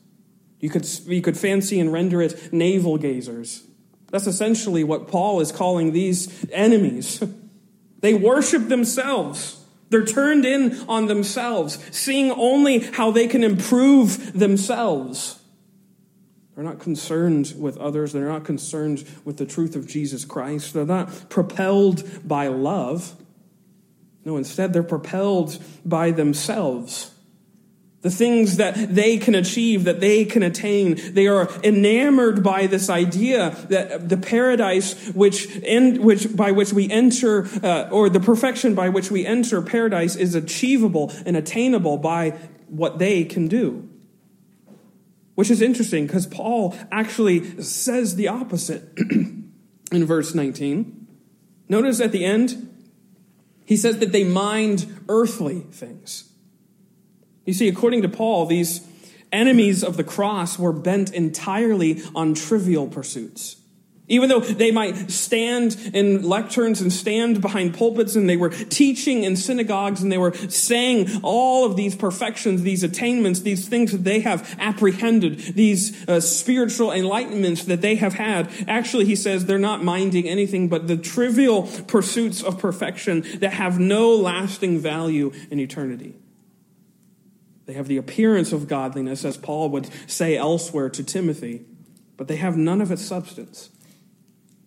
You 0.60 0.70
could, 0.70 0.88
you 1.06 1.22
could 1.22 1.36
fancy 1.36 1.78
and 1.78 1.92
render 1.92 2.20
it 2.20 2.52
navel 2.52 2.98
gazers. 2.98 3.64
That's 4.10 4.26
essentially 4.26 4.84
what 4.84 5.08
Paul 5.08 5.40
is 5.40 5.52
calling 5.52 5.92
these 5.92 6.46
enemies. 6.50 7.22
They 8.00 8.14
worship 8.14 8.68
themselves. 8.68 9.60
They're 9.90 10.04
turned 10.04 10.44
in 10.44 10.78
on 10.88 11.06
themselves, 11.06 11.80
seeing 11.90 12.30
only 12.30 12.78
how 12.78 13.10
they 13.10 13.26
can 13.26 13.42
improve 13.42 14.38
themselves. 14.38 15.40
They're 16.54 16.62
not 16.62 16.78
concerned 16.78 17.54
with 17.58 17.76
others. 17.78 18.12
They're 18.12 18.28
not 18.28 18.44
concerned 18.44 19.04
with 19.24 19.36
the 19.36 19.46
truth 19.46 19.74
of 19.74 19.88
Jesus 19.88 20.24
Christ. 20.24 20.74
They're 20.74 20.86
not 20.86 21.28
propelled 21.28 22.04
by 22.26 22.46
love. 22.46 23.16
No, 24.24 24.36
instead, 24.36 24.72
they're 24.72 24.84
propelled 24.84 25.58
by 25.84 26.12
themselves 26.12 27.12
the 28.00 28.10
things 28.10 28.58
that 28.58 28.94
they 28.94 29.18
can 29.18 29.34
achieve, 29.34 29.84
that 29.84 30.00
they 30.00 30.24
can 30.24 30.42
attain. 30.42 30.96
They 31.14 31.26
are 31.26 31.48
enamored 31.64 32.44
by 32.44 32.68
this 32.68 32.88
idea 32.88 33.50
that 33.70 34.08
the 34.08 34.16
paradise 34.16 35.08
which, 35.10 35.48
end, 35.64 35.98
which 35.98 36.36
by 36.36 36.52
which 36.52 36.72
we 36.72 36.88
enter, 36.88 37.48
uh, 37.62 37.88
or 37.90 38.08
the 38.08 38.20
perfection 38.20 38.74
by 38.74 38.88
which 38.88 39.10
we 39.10 39.26
enter 39.26 39.60
paradise 39.62 40.14
is 40.14 40.36
achievable 40.36 41.12
and 41.26 41.36
attainable 41.36 41.98
by 41.98 42.30
what 42.68 43.00
they 43.00 43.24
can 43.24 43.48
do. 43.48 43.88
Which 45.34 45.50
is 45.50 45.60
interesting 45.60 46.06
because 46.06 46.26
Paul 46.26 46.76
actually 46.92 47.62
says 47.62 48.14
the 48.14 48.28
opposite 48.28 48.96
in 48.98 50.04
verse 50.04 50.34
19. 50.34 51.06
Notice 51.68 52.00
at 52.00 52.12
the 52.12 52.24
end, 52.24 52.64
he 53.64 53.76
says 53.76 53.98
that 53.98 54.12
they 54.12 54.24
mind 54.24 55.02
earthly 55.08 55.60
things. 55.72 56.27
You 57.48 57.54
see, 57.54 57.68
according 57.68 58.02
to 58.02 58.10
Paul, 58.10 58.44
these 58.44 58.86
enemies 59.32 59.82
of 59.82 59.96
the 59.96 60.04
cross 60.04 60.58
were 60.58 60.70
bent 60.70 61.14
entirely 61.14 62.02
on 62.14 62.34
trivial 62.34 62.88
pursuits. 62.88 63.56
Even 64.06 64.28
though 64.28 64.40
they 64.40 64.70
might 64.70 65.10
stand 65.10 65.74
in 65.94 66.24
lecterns 66.24 66.82
and 66.82 66.92
stand 66.92 67.40
behind 67.40 67.72
pulpits 67.72 68.16
and 68.16 68.28
they 68.28 68.36
were 68.36 68.50
teaching 68.50 69.24
in 69.24 69.34
synagogues 69.34 70.02
and 70.02 70.12
they 70.12 70.18
were 70.18 70.34
saying 70.34 71.08
all 71.22 71.64
of 71.64 71.74
these 71.74 71.96
perfections, 71.96 72.64
these 72.64 72.82
attainments, 72.82 73.40
these 73.40 73.66
things 73.66 73.92
that 73.92 74.04
they 74.04 74.20
have 74.20 74.54
apprehended, 74.58 75.38
these 75.38 76.06
uh, 76.06 76.20
spiritual 76.20 76.88
enlightenments 76.88 77.64
that 77.64 77.80
they 77.80 77.94
have 77.94 78.12
had, 78.12 78.50
actually, 78.68 79.06
he 79.06 79.16
says 79.16 79.46
they're 79.46 79.58
not 79.58 79.82
minding 79.82 80.28
anything 80.28 80.68
but 80.68 80.86
the 80.86 80.98
trivial 80.98 81.62
pursuits 81.86 82.42
of 82.42 82.58
perfection 82.58 83.24
that 83.38 83.54
have 83.54 83.78
no 83.78 84.14
lasting 84.14 84.78
value 84.78 85.32
in 85.50 85.58
eternity. 85.58 86.14
They 87.68 87.75
have 87.75 87.87
the 87.87 87.98
appearance 87.98 88.52
of 88.52 88.66
godliness, 88.66 89.26
as 89.26 89.37
Paul 89.37 89.68
would 89.68 89.90
say 90.10 90.38
elsewhere 90.38 90.88
to 90.88 91.04
Timothy, 91.04 91.66
but 92.16 92.26
they 92.26 92.37
have 92.37 92.56
none 92.56 92.80
of 92.80 92.90
its 92.90 93.04
substance. 93.04 93.68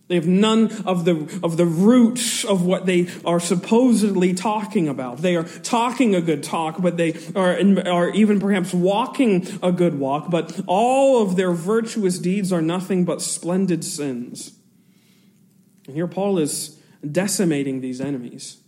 They 0.08 0.14
have 0.14 0.28
none 0.28 0.72
of 0.86 1.04
the, 1.06 1.40
of 1.42 1.58
the 1.58 1.66
roots 1.66 2.46
of 2.46 2.64
what 2.64 2.86
they 2.86 3.10
are 3.26 3.40
supposedly 3.40 4.36
talking 4.36 4.88
about. 4.88 5.18
They 5.18 5.36
are 5.36 5.46
talking 5.46 6.14
a 6.14 6.22
good 6.22 6.44
talk, 6.44 6.80
but 6.80 6.98
they 6.98 7.14
are, 7.36 7.58
are 7.88 8.12
even 8.12 8.40
perhaps 8.40 8.72
walking 8.72 9.48
a 9.64 9.72
good 9.72 9.98
walk, 9.98 10.30
but 10.30 10.62
all 10.68 11.24
of 11.24 11.36
their 11.38 11.54
virtuous 11.54 12.20
deeds 12.20 12.54
are 12.54 12.62
nothing 12.62 13.04
but 13.04 13.20
splendid 13.24 13.84
sins. 13.84 14.52
And 15.88 15.96
here 15.96 16.08
Paul 16.08 16.38
is 16.38 16.80
decimating 17.04 17.82
these 17.82 18.00
enemies. 18.00 18.61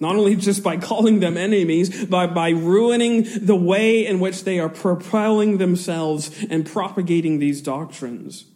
Not 0.00 0.16
only 0.16 0.34
just 0.34 0.62
by 0.62 0.78
calling 0.78 1.20
them 1.20 1.36
enemies, 1.36 2.06
but 2.06 2.34
by 2.34 2.50
ruining 2.50 3.26
the 3.44 3.54
way 3.54 4.06
in 4.06 4.18
which 4.18 4.44
they 4.44 4.58
are 4.58 4.70
propelling 4.70 5.58
themselves 5.58 6.44
and 6.48 6.66
propagating 6.66 7.38
these 7.38 7.60
doctrines. 7.60 8.46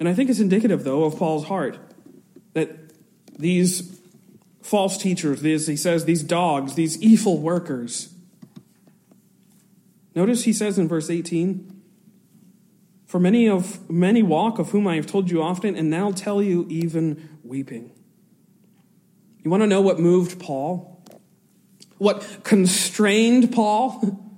And 0.00 0.08
I 0.08 0.14
think 0.14 0.30
it's 0.30 0.40
indicative, 0.40 0.82
though, 0.82 1.04
of 1.04 1.16
Paul's 1.16 1.46
heart 1.46 1.78
that 2.54 2.70
these 3.38 4.00
false 4.62 4.96
teachers, 4.96 5.42
these, 5.42 5.66
he 5.66 5.76
says, 5.76 6.06
these 6.06 6.22
dogs, 6.22 6.74
these 6.74 7.00
evil 7.02 7.38
workers. 7.38 8.12
Notice 10.14 10.44
he 10.44 10.52
says 10.52 10.78
in 10.78 10.88
verse 10.88 11.10
18, 11.10 11.82
For 13.06 13.20
many 13.20 13.48
of 13.48 13.88
many 13.90 14.22
walk 14.22 14.58
of 14.58 14.70
whom 14.70 14.86
I 14.86 14.96
have 14.96 15.06
told 15.06 15.30
you 15.30 15.42
often, 15.42 15.76
and 15.76 15.90
now 15.90 16.10
tell 16.10 16.42
you 16.42 16.66
even 16.68 17.38
weeping. 17.44 17.92
You 19.42 19.50
want 19.50 19.62
to 19.62 19.66
know 19.66 19.80
what 19.80 19.98
moved 19.98 20.38
Paul? 20.38 21.04
What 21.98 22.40
constrained 22.42 23.52
Paul? 23.52 24.18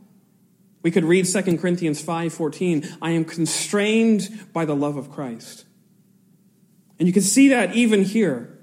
We 0.84 0.90
could 0.90 1.04
read 1.06 1.25
2 1.25 1.56
Corinthians 1.56 2.04
5:14, 2.04 2.99
I 3.00 3.12
am 3.12 3.25
constrained 3.25 4.50
by 4.52 4.66
the 4.66 4.76
love 4.76 4.99
of 4.99 5.11
Christ. 5.11 5.64
And 6.99 7.08
you 7.08 7.14
can 7.14 7.23
see 7.23 7.49
that 7.49 7.75
even 7.75 8.04
here. 8.04 8.58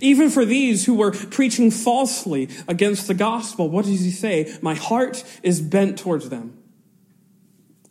Even 0.00 0.30
for 0.30 0.46
these 0.46 0.86
who 0.86 0.94
were 0.94 1.10
preaching 1.10 1.70
falsely 1.70 2.48
against 2.66 3.06
the 3.06 3.12
gospel, 3.12 3.68
what 3.68 3.84
does 3.84 4.00
he 4.00 4.10
say? 4.10 4.56
My 4.62 4.74
heart 4.74 5.22
is 5.42 5.60
bent 5.60 5.98
towards 5.98 6.30
them. 6.30 6.61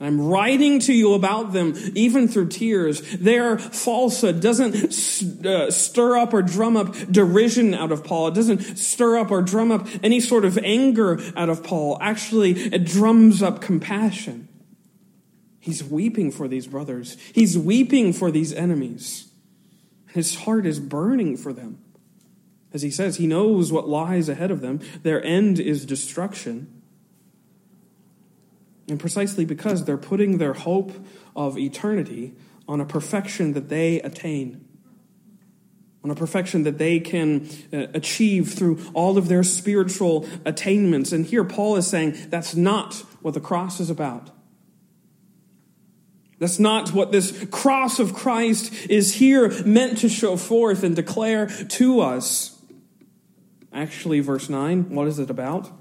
I'm 0.01 0.20
writing 0.20 0.79
to 0.81 0.93
you 0.93 1.13
about 1.13 1.53
them 1.53 1.75
even 1.93 2.27
through 2.27 2.48
tears. 2.48 3.01
Their 3.17 3.60
falsehood 3.60 4.41
doesn't 4.41 5.46
uh, 5.46 5.70
stir 5.70 6.17
up 6.17 6.34
or 6.34 6.41
drum 6.41 6.75
up 6.75 6.96
derision 7.12 7.75
out 7.75 7.91
of 7.91 8.03
Paul. 8.03 8.29
It 8.29 8.34
doesn't 8.34 8.77
stir 8.79 9.17
up 9.17 9.29
or 9.29 9.43
drum 9.43 9.72
up 9.72 9.88
any 10.01 10.20
sort 10.20 10.43
of 10.43 10.58
anger 10.58 11.20
out 11.36 11.50
of 11.50 11.63
Paul. 11.63 12.00
Actually, 12.01 12.53
it 12.53 12.86
drums 12.86 13.43
up 13.43 13.62
compassion. 13.62 14.48
He's 15.60 15.84
weeping 15.84 16.31
for 16.31 16.48
these 16.48 16.65
brothers. 16.65 17.15
He's 17.34 17.55
weeping 17.55 18.13
for 18.13 18.31
these 18.31 18.51
enemies. 18.51 19.31
His 20.08 20.36
heart 20.36 20.65
is 20.65 20.79
burning 20.79 21.38
for 21.38 21.53
them. 21.53 21.77
As 22.74 22.81
he 22.81 22.89
says, 22.89 23.17
he 23.17 23.27
knows 23.27 23.72
what 23.72 23.88
lies 23.88 24.29
ahead 24.29 24.50
of 24.50 24.62
them. 24.62 24.79
Their 25.03 25.24
end 25.24 25.60
is 25.60 25.86
destruction. 25.86 26.80
And 28.91 29.00
precisely 29.00 29.45
because 29.45 29.86
they're 29.86 29.95
putting 29.95 30.38
their 30.38 30.51
hope 30.51 30.91
of 31.33 31.57
eternity 31.57 32.33
on 32.67 32.81
a 32.81 32.86
perfection 32.86 33.53
that 33.53 33.69
they 33.69 34.01
attain, 34.01 34.67
on 36.03 36.12
a 36.12 36.15
perfection 36.15 36.63
that 36.63 36.77
they 36.77 37.00
can 37.00 37.48
uh, 37.71 37.88
achieve 37.93 38.51
through 38.51 38.81
all 38.93 39.17
of 39.17 39.29
their 39.29 39.43
spiritual 39.43 40.27
attainments. 40.43 41.13
And 41.13 41.25
here 41.25 41.45
Paul 41.45 41.77
is 41.77 41.88
saying 41.88 42.17
that's 42.27 42.53
not 42.53 42.95
what 43.21 43.33
the 43.33 43.39
cross 43.39 43.79
is 43.79 43.89
about. 43.89 44.29
That's 46.39 46.59
not 46.59 46.92
what 46.92 47.13
this 47.13 47.46
cross 47.50 47.98
of 47.98 48.13
Christ 48.13 48.74
is 48.89 49.13
here 49.13 49.63
meant 49.63 50.00
to 50.00 50.09
show 50.09 50.35
forth 50.35 50.83
and 50.83 50.98
declare 50.98 51.48
to 51.48 52.01
us. 52.01 52.61
Actually, 53.72 54.20
verse 54.20 54.50
9, 54.50 54.94
what 54.94 55.07
is 55.07 55.18
it 55.18 55.29
about? 55.29 55.80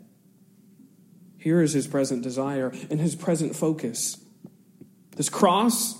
Here 1.41 1.59
is 1.63 1.73
his 1.73 1.87
present 1.87 2.21
desire 2.21 2.71
and 2.91 2.99
his 2.99 3.15
present 3.15 3.55
focus. 3.55 4.17
This 5.15 5.27
cross 5.27 5.97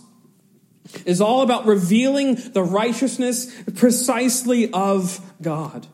is 1.04 1.20
all 1.20 1.42
about 1.42 1.66
revealing 1.66 2.36
the 2.36 2.62
righteousness 2.62 3.52
precisely 3.76 4.72
of 4.72 5.20
God. 5.42 5.88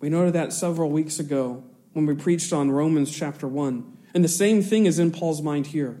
We 0.00 0.08
noted 0.08 0.32
that 0.32 0.52
several 0.52 0.90
weeks 0.90 1.20
ago 1.20 1.62
when 1.92 2.06
we 2.06 2.14
preached 2.14 2.52
on 2.52 2.72
Romans 2.72 3.16
chapter 3.16 3.46
1. 3.46 3.98
And 4.14 4.24
the 4.24 4.28
same 4.28 4.62
thing 4.62 4.86
is 4.86 4.98
in 4.98 5.12
Paul's 5.12 5.40
mind 5.40 5.68
here. 5.68 6.00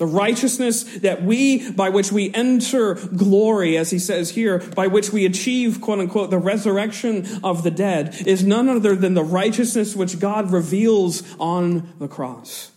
The 0.00 0.06
righteousness 0.06 0.84
that 1.00 1.22
we, 1.22 1.72
by 1.72 1.90
which 1.90 2.10
we 2.10 2.32
enter 2.32 2.94
glory, 2.94 3.76
as 3.76 3.90
he 3.90 3.98
says 3.98 4.30
here, 4.30 4.60
by 4.74 4.86
which 4.86 5.12
we 5.12 5.26
achieve, 5.26 5.82
quote 5.82 5.98
unquote, 5.98 6.30
the 6.30 6.38
resurrection 6.38 7.26
of 7.44 7.64
the 7.64 7.70
dead, 7.70 8.16
is 8.26 8.42
none 8.42 8.70
other 8.70 8.96
than 8.96 9.12
the 9.12 9.22
righteousness 9.22 9.94
which 9.94 10.18
God 10.18 10.52
reveals 10.52 11.22
on 11.38 11.92
the 11.98 12.08
cross. 12.08 12.70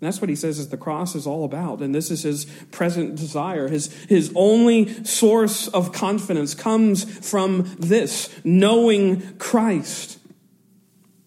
And 0.00 0.08
that's 0.08 0.20
what 0.20 0.28
he 0.28 0.34
says 0.34 0.58
is 0.58 0.70
the 0.70 0.76
cross 0.76 1.14
is 1.14 1.28
all 1.28 1.44
about. 1.44 1.80
And 1.80 1.94
this 1.94 2.10
is 2.10 2.24
his 2.24 2.46
present 2.72 3.14
desire. 3.14 3.68
His, 3.68 3.92
his 4.06 4.32
only 4.34 5.04
source 5.04 5.68
of 5.68 5.92
confidence 5.92 6.56
comes 6.56 7.04
from 7.30 7.72
this, 7.78 8.28
knowing 8.42 9.38
Christ. 9.38 10.18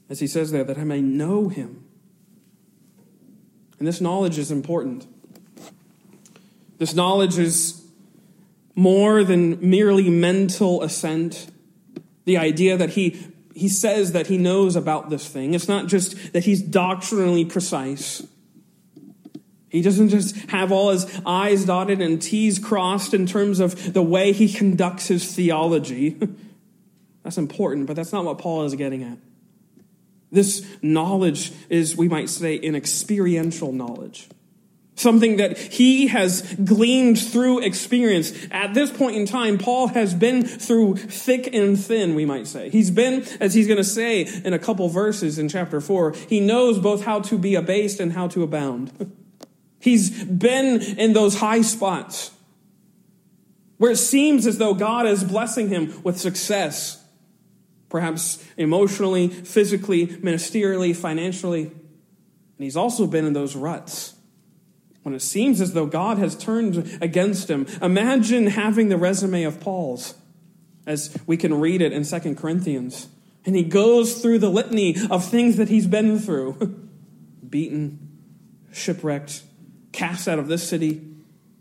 As 0.10 0.20
he 0.20 0.28
says 0.28 0.52
there, 0.52 0.66
that 0.66 0.78
I 0.78 0.84
may 0.84 1.00
know 1.00 1.48
him 1.48 1.85
and 3.80 3.88
this 3.88 4.02
knowledge 4.02 4.38
is 4.38 4.52
important. 4.52 5.08
This 6.78 6.94
knowledge 6.94 7.38
is 7.38 7.86
more 8.76 9.24
than 9.24 9.58
merely 9.68 10.10
mental 10.10 10.82
assent. 10.84 11.50
The 12.26 12.38
idea 12.38 12.76
that 12.78 12.92
he, 12.92 13.28
he 13.54 13.70
says 13.70 14.12
that 14.12 14.28
he 14.28 14.38
knows 14.38 14.76
about 14.76 15.10
this 15.10 15.28
thing. 15.28 15.54
It's 15.54 15.68
not 15.68 15.88
just 15.88 16.34
that 16.34 16.44
he's 16.44 16.62
doctrinally 16.62 17.46
precise. 17.46 18.26
He 19.70 19.82
doesn't 19.82 20.10
just 20.10 20.36
have 20.50 20.72
all 20.72 20.92
his 20.92 21.06
I's 21.26 21.66
dotted 21.66 22.02
and 22.02 22.22
T's 22.22 22.60
crossed 22.60 23.14
in 23.14 23.26
terms 23.26 23.60
of 23.60 23.94
the 23.94 24.02
way 24.02 24.32
he 24.32 24.52
conducts 24.52 25.08
his 25.08 25.34
theology. 25.34 26.18
That's 27.24 27.38
important, 27.38 27.88
but 27.88 27.96
that's 27.96 28.14
not 28.14 28.24
what 28.24 28.38
Paul 28.38 28.66
is 28.66 28.76
getting 28.76 29.02
at. 29.02 29.18
This 30.36 30.66
knowledge 30.82 31.52
is, 31.70 31.96
we 31.96 32.08
might 32.08 32.30
say, 32.30 32.60
an 32.60 32.76
experiential 32.76 33.72
knowledge. 33.72 34.28
Something 34.98 35.38
that 35.38 35.58
he 35.58 36.08
has 36.08 36.42
gleaned 36.56 37.20
through 37.20 37.60
experience. 37.60 38.34
At 38.52 38.74
this 38.74 38.92
point 38.92 39.16
in 39.16 39.26
time, 39.26 39.58
Paul 39.58 39.88
has 39.88 40.14
been 40.14 40.46
through 40.46 40.98
thick 40.98 41.54
and 41.54 41.78
thin, 41.78 42.16
we 42.16 42.26
might 42.26 42.48
say. 42.48 42.70
He's 42.70 42.92
been, 42.92 43.26
as 43.40 43.54
he's 43.54 43.68
going 43.68 43.78
to 43.78 43.84
say 43.84 44.22
in 44.22 44.54
a 44.54 44.60
couple 44.60 44.88
verses 44.90 45.40
in 45.40 45.50
chapter 45.50 45.82
4, 45.82 46.14
he 46.30 46.40
knows 46.40 46.80
both 46.80 47.04
how 47.04 47.20
to 47.22 47.38
be 47.38 47.56
abased 47.56 48.00
and 48.00 48.14
how 48.14 48.28
to 48.30 48.44
abound. 48.44 49.14
He's 49.80 50.24
been 50.24 50.82
in 50.82 51.14
those 51.14 51.40
high 51.40 51.62
spots 51.62 52.32
where 53.78 53.92
it 53.92 53.98
seems 53.98 54.48
as 54.48 54.58
though 54.58 54.74
God 54.74 55.06
is 55.06 55.24
blessing 55.24 55.70
him 55.70 56.02
with 56.04 56.20
success 56.20 57.05
perhaps 57.96 58.46
emotionally, 58.58 59.30
physically, 59.30 60.06
ministerially, 60.06 60.94
financially. 60.94 61.62
And 61.62 61.72
he's 62.60 62.76
also 62.76 63.08
been 63.08 63.24
in 63.24 63.32
those 63.32 63.56
ruts 63.56 64.16
when 65.04 65.16
it 65.16 65.22
seems 65.22 65.62
as 65.62 65.72
though 65.72 65.86
God 65.86 66.18
has 66.18 66.36
turned 66.36 66.98
against 67.00 67.50
him. 67.50 67.66
Imagine 67.82 68.48
having 68.48 68.90
the 68.90 68.98
resume 68.98 69.44
of 69.44 69.62
Paul's. 69.62 70.16
as 70.86 71.18
we 71.26 71.38
can 71.38 71.58
read 71.58 71.82
it 71.82 71.94
in 71.94 72.04
2 72.04 72.36
Corinthians. 72.36 73.08
And 73.46 73.56
he 73.56 73.64
goes 73.64 74.22
through 74.22 74.40
the 74.40 74.50
litany 74.50 74.98
of 75.10 75.24
things 75.24 75.56
that 75.56 75.70
he's 75.70 75.88
been 75.88 76.20
through 76.20 76.90
beaten, 77.50 78.10
shipwrecked, 78.74 79.44
cast 79.94 80.28
out 80.28 80.38
of 80.38 80.50
this 80.50 80.68
city, 80.68 81.15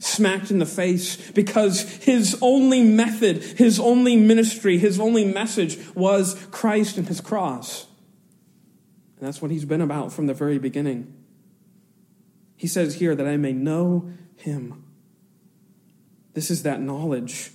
smacked 0.04 0.50
in 0.50 0.58
the 0.58 0.66
face 0.66 1.30
because 1.32 1.80
his 2.04 2.38
only 2.42 2.82
method, 2.82 3.42
his 3.42 3.80
only 3.80 4.16
ministry, 4.16 4.78
his 4.78 5.00
only 5.00 5.24
message 5.24 5.78
was 5.94 6.34
Christ 6.50 6.98
and 6.98 7.08
his 7.08 7.20
cross. 7.20 7.86
And 9.18 9.26
that's 9.26 9.40
what 9.40 9.50
he's 9.50 9.64
been 9.64 9.80
about 9.80 10.12
from 10.12 10.26
the 10.26 10.34
very 10.34 10.58
beginning. 10.58 11.12
He 12.56 12.66
says 12.66 12.96
here 12.96 13.14
that 13.14 13.26
I 13.26 13.36
may 13.36 13.52
know 13.52 14.10
him. 14.36 14.84
This 16.34 16.50
is 16.50 16.64
that 16.64 16.80
knowledge. 16.80 17.50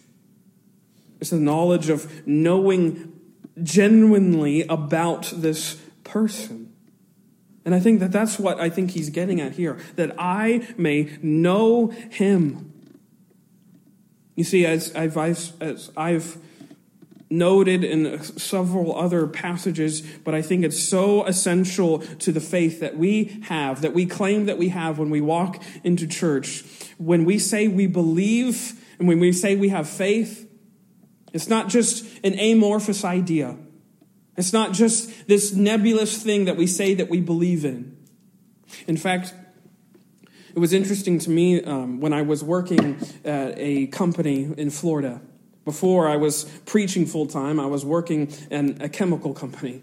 It's 1.20 1.30
the 1.30 1.40
knowledge 1.40 1.90
of 1.90 2.26
knowing 2.26 3.14
genuinely 3.62 4.64
about 4.64 5.32
this 5.36 5.76
person. 6.04 6.69
And 7.66 7.76
I 7.76 7.80
think 7.80 8.00
that 8.00 8.12
that's 8.12 8.40
what 8.40 8.60
I 8.60 8.70
think 8.70 8.92
he's 8.92 9.10
getting 9.10 9.42
at 9.42 9.54
here 9.54 9.78
that 9.96 10.16
I 10.18 10.68
may 10.78 11.18
know 11.22 11.88
him. 11.88 12.74
You 14.36 14.44
see, 14.44 14.66
as 14.66 14.96
I've, 14.96 15.18
as 15.18 15.92
I've 15.98 16.38
noted 17.30 17.84
in 17.84 18.22
several 18.24 18.98
other 18.98 19.28
passages, 19.28 20.02
but 20.02 20.34
I 20.34 20.42
think 20.42 20.64
it's 20.64 20.82
so 20.82 21.26
essential 21.26 22.00
to 22.00 22.32
the 22.32 22.40
faith 22.40 22.80
that 22.80 22.98
we 22.98 23.40
have, 23.44 23.82
that 23.82 23.94
we 23.94 24.06
claim 24.06 24.46
that 24.46 24.58
we 24.58 24.70
have 24.70 24.98
when 24.98 25.10
we 25.10 25.22
walk 25.22 25.62
into 25.84 26.08
church. 26.08 26.64
When 26.98 27.26
we 27.26 27.38
say 27.38 27.68
we 27.68 27.86
believe 27.86 28.84
and 28.98 29.08
when 29.08 29.20
we 29.20 29.32
say 29.32 29.56
we 29.56 29.70
have 29.70 29.88
faith, 29.88 30.50
it's 31.32 31.48
not 31.48 31.70
just 31.70 32.06
an 32.24 32.38
amorphous 32.40 33.06
idea. 33.06 33.58
It's 34.40 34.54
not 34.54 34.72
just 34.72 35.28
this 35.28 35.54
nebulous 35.54 36.24
thing 36.24 36.46
that 36.46 36.56
we 36.56 36.66
say 36.66 36.94
that 36.94 37.10
we 37.10 37.20
believe 37.20 37.66
in. 37.66 37.98
In 38.88 38.96
fact, 38.96 39.34
it 40.56 40.60
was 40.60 40.72
interesting 40.72 41.20
to 41.20 41.30
me 41.30 41.62
um, 41.62 42.00
when 42.00 42.14
I 42.14 42.22
was 42.22 42.42
working 42.42 42.98
at 43.26 43.56
a 43.58 43.88
company 43.88 44.50
in 44.58 44.70
Florida. 44.70 45.20
Before 45.66 46.08
I 46.08 46.16
was 46.16 46.46
preaching 46.66 47.06
full 47.06 47.28
time, 47.28 47.60
I 47.60 47.66
was 47.66 47.84
working 47.84 48.32
in 48.50 48.82
a 48.82 48.88
chemical 48.88 49.34
company. 49.34 49.82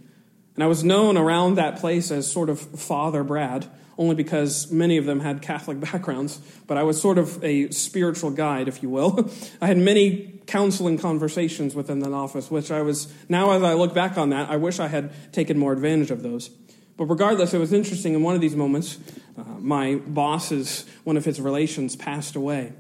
And 0.55 0.65
I 0.65 0.69
was 0.69 0.83
known 0.83 1.19
around 1.19 1.57
that 1.57 1.79
place 1.79 2.11
as 2.11 2.31
sort 2.31 2.49
of 2.49 2.59
Father 2.59 3.23
Brad, 3.23 3.67
only 3.99 4.15
because 4.15 4.71
many 4.71 4.97
of 4.97 5.05
them 5.05 5.21
had 5.21 5.43
Catholic 5.43 5.81
backgrounds, 5.93 6.41
but 6.67 6.77
I 6.77 6.83
was 6.83 7.01
sort 7.01 7.19
of 7.19 7.43
a 7.43 7.71
spiritual 7.71 8.31
guide, 8.31 8.69
if 8.69 8.83
you 8.83 8.91
will. 8.91 9.31
I 9.61 9.67
had 9.67 9.79
many 9.79 10.41
counseling 10.47 10.99
conversations 10.99 11.75
within 11.75 12.01
that 12.01 12.13
office, 12.13 12.51
which 12.51 12.71
I 12.71 12.83
was, 12.83 13.13
now 13.29 13.51
as 13.51 13.63
I 13.63 13.75
look 13.75 13.95
back 13.95 14.17
on 14.17 14.31
that, 14.31 14.49
I 14.51 14.57
wish 14.57 14.79
I 14.79 14.89
had 14.89 15.33
taken 15.33 15.59
more 15.59 15.73
advantage 15.73 16.11
of 16.11 16.23
those. 16.23 16.51
But 16.97 17.07
regardless, 17.07 17.53
it 17.53 17.59
was 17.59 17.73
interesting 17.73 18.15
in 18.15 18.23
one 18.23 18.35
of 18.35 18.41
these 18.41 18.57
moments, 18.57 18.99
uh, 19.37 19.43
my 19.59 19.97
boss's, 19.97 20.87
one 21.05 21.17
of 21.17 21.25
his 21.25 21.41
relations 21.41 21.95
passed 21.95 22.37
away. 22.37 22.73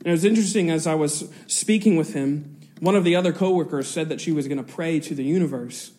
And 0.00 0.06
it 0.06 0.10
was 0.10 0.24
interesting 0.24 0.70
as 0.70 0.86
I 0.86 0.94
was 0.94 1.30
speaking 1.46 1.96
with 1.96 2.14
him, 2.14 2.58
one 2.80 2.96
of 2.96 3.04
the 3.04 3.16
other 3.16 3.32
coworkers 3.32 3.88
said 3.88 4.08
that 4.08 4.20
she 4.20 4.32
was 4.32 4.48
going 4.48 4.62
to 4.62 4.72
pray 4.72 4.98
to 5.00 5.14
the 5.14 5.22
universe. 5.22 5.92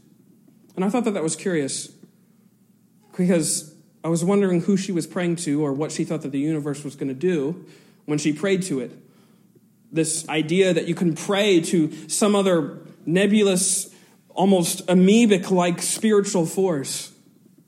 And 0.75 0.83
I 0.83 0.89
thought 0.89 1.05
that 1.05 1.13
that 1.13 1.23
was 1.23 1.35
curious 1.35 1.91
because 3.15 3.74
I 4.05 4.07
was 4.07 4.23
wondering 4.23 4.61
who 4.61 4.77
she 4.77 4.91
was 4.91 5.07
praying 5.07 5.37
to 5.37 5.65
or 5.65 5.73
what 5.73 5.91
she 5.91 6.03
thought 6.03 6.21
that 6.21 6.31
the 6.31 6.39
universe 6.39 6.83
was 6.83 6.95
going 6.95 7.07
to 7.07 7.15
do 7.15 7.65
when 8.05 8.19
she 8.19 8.33
prayed 8.33 8.61
to 8.63 8.79
it 8.79 8.91
this 9.91 10.29
idea 10.29 10.75
that 10.75 10.87
you 10.87 10.93
can 10.93 11.15
pray 11.15 11.59
to 11.61 11.91
some 12.07 12.35
other 12.35 12.77
nebulous, 13.05 13.89
almost 14.29 14.85
amoebic 14.85 15.49
like 15.49 15.81
spiritual 15.81 16.45
force, 16.45 17.13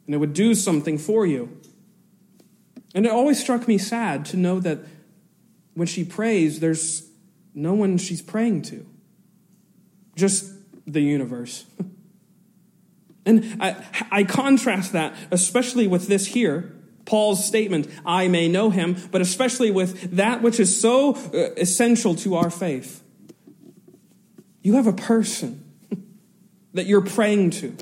and 0.05 0.13
it 0.13 0.19
would 0.19 0.33
do 0.33 0.53
something 0.53 0.99
for 0.99 1.25
you. 1.25 1.59
And 2.93 3.07
it 3.07 3.11
always 3.11 3.39
struck 3.39 3.67
me 3.67 3.79
sad 3.79 4.25
to 4.25 4.37
know 4.37 4.59
that 4.59 4.79
when 5.73 5.87
she 5.87 6.03
prays, 6.03 6.59
there's 6.59 7.09
no 7.55 7.73
one 7.73 7.97
she's 7.97 8.21
praying 8.21 8.61
to, 8.63 8.85
just 10.15 10.53
the 10.85 11.01
universe. 11.01 11.65
and 13.27 13.61
I, 13.61 13.83
I 14.11 14.23
contrast 14.23 14.93
that, 14.93 15.13
especially 15.31 15.85
with 15.85 16.07
this 16.07 16.25
here 16.27 16.73
Paul's 17.07 17.43
statement, 17.43 17.89
I 18.05 18.27
may 18.27 18.47
know 18.47 18.69
him, 18.69 18.97
but 19.11 19.21
especially 19.21 19.71
with 19.71 20.17
that 20.17 20.43
which 20.43 20.59
is 20.59 20.79
so 20.79 21.15
uh, 21.15 21.53
essential 21.55 22.13
to 22.15 22.35
our 22.35 22.51
faith. 22.51 23.01
You 24.61 24.73
have 24.73 24.87
a 24.87 24.93
person 24.93 25.63
that 26.73 26.85
you're 26.85 27.01
praying 27.01 27.51
to. 27.51 27.75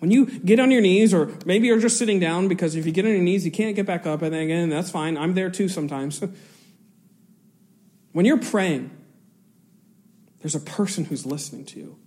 When 0.00 0.10
you 0.10 0.26
get 0.26 0.60
on 0.60 0.70
your 0.70 0.80
knees, 0.80 1.14
or 1.14 1.30
maybe 1.46 1.68
you're 1.68 1.78
just 1.78 1.96
sitting 1.96 2.20
down 2.20 2.48
because 2.48 2.74
if 2.74 2.86
you 2.86 2.92
get 2.92 3.04
on 3.04 3.12
your 3.12 3.22
knees, 3.22 3.44
you 3.44 3.50
can't 3.50 3.74
get 3.74 3.86
back 3.86 4.06
up, 4.06 4.22
and 4.22 4.34
again, 4.34 4.68
that's 4.68 4.90
fine. 4.90 5.16
I'm 5.16 5.34
there 5.34 5.50
too 5.50 5.68
sometimes. 5.68 6.20
when 8.12 8.26
you're 8.26 8.38
praying, 8.38 8.90
there's 10.40 10.54
a 10.54 10.60
person 10.60 11.04
who's 11.04 11.24
listening 11.24 11.64
to 11.66 11.78
you, 11.78 11.98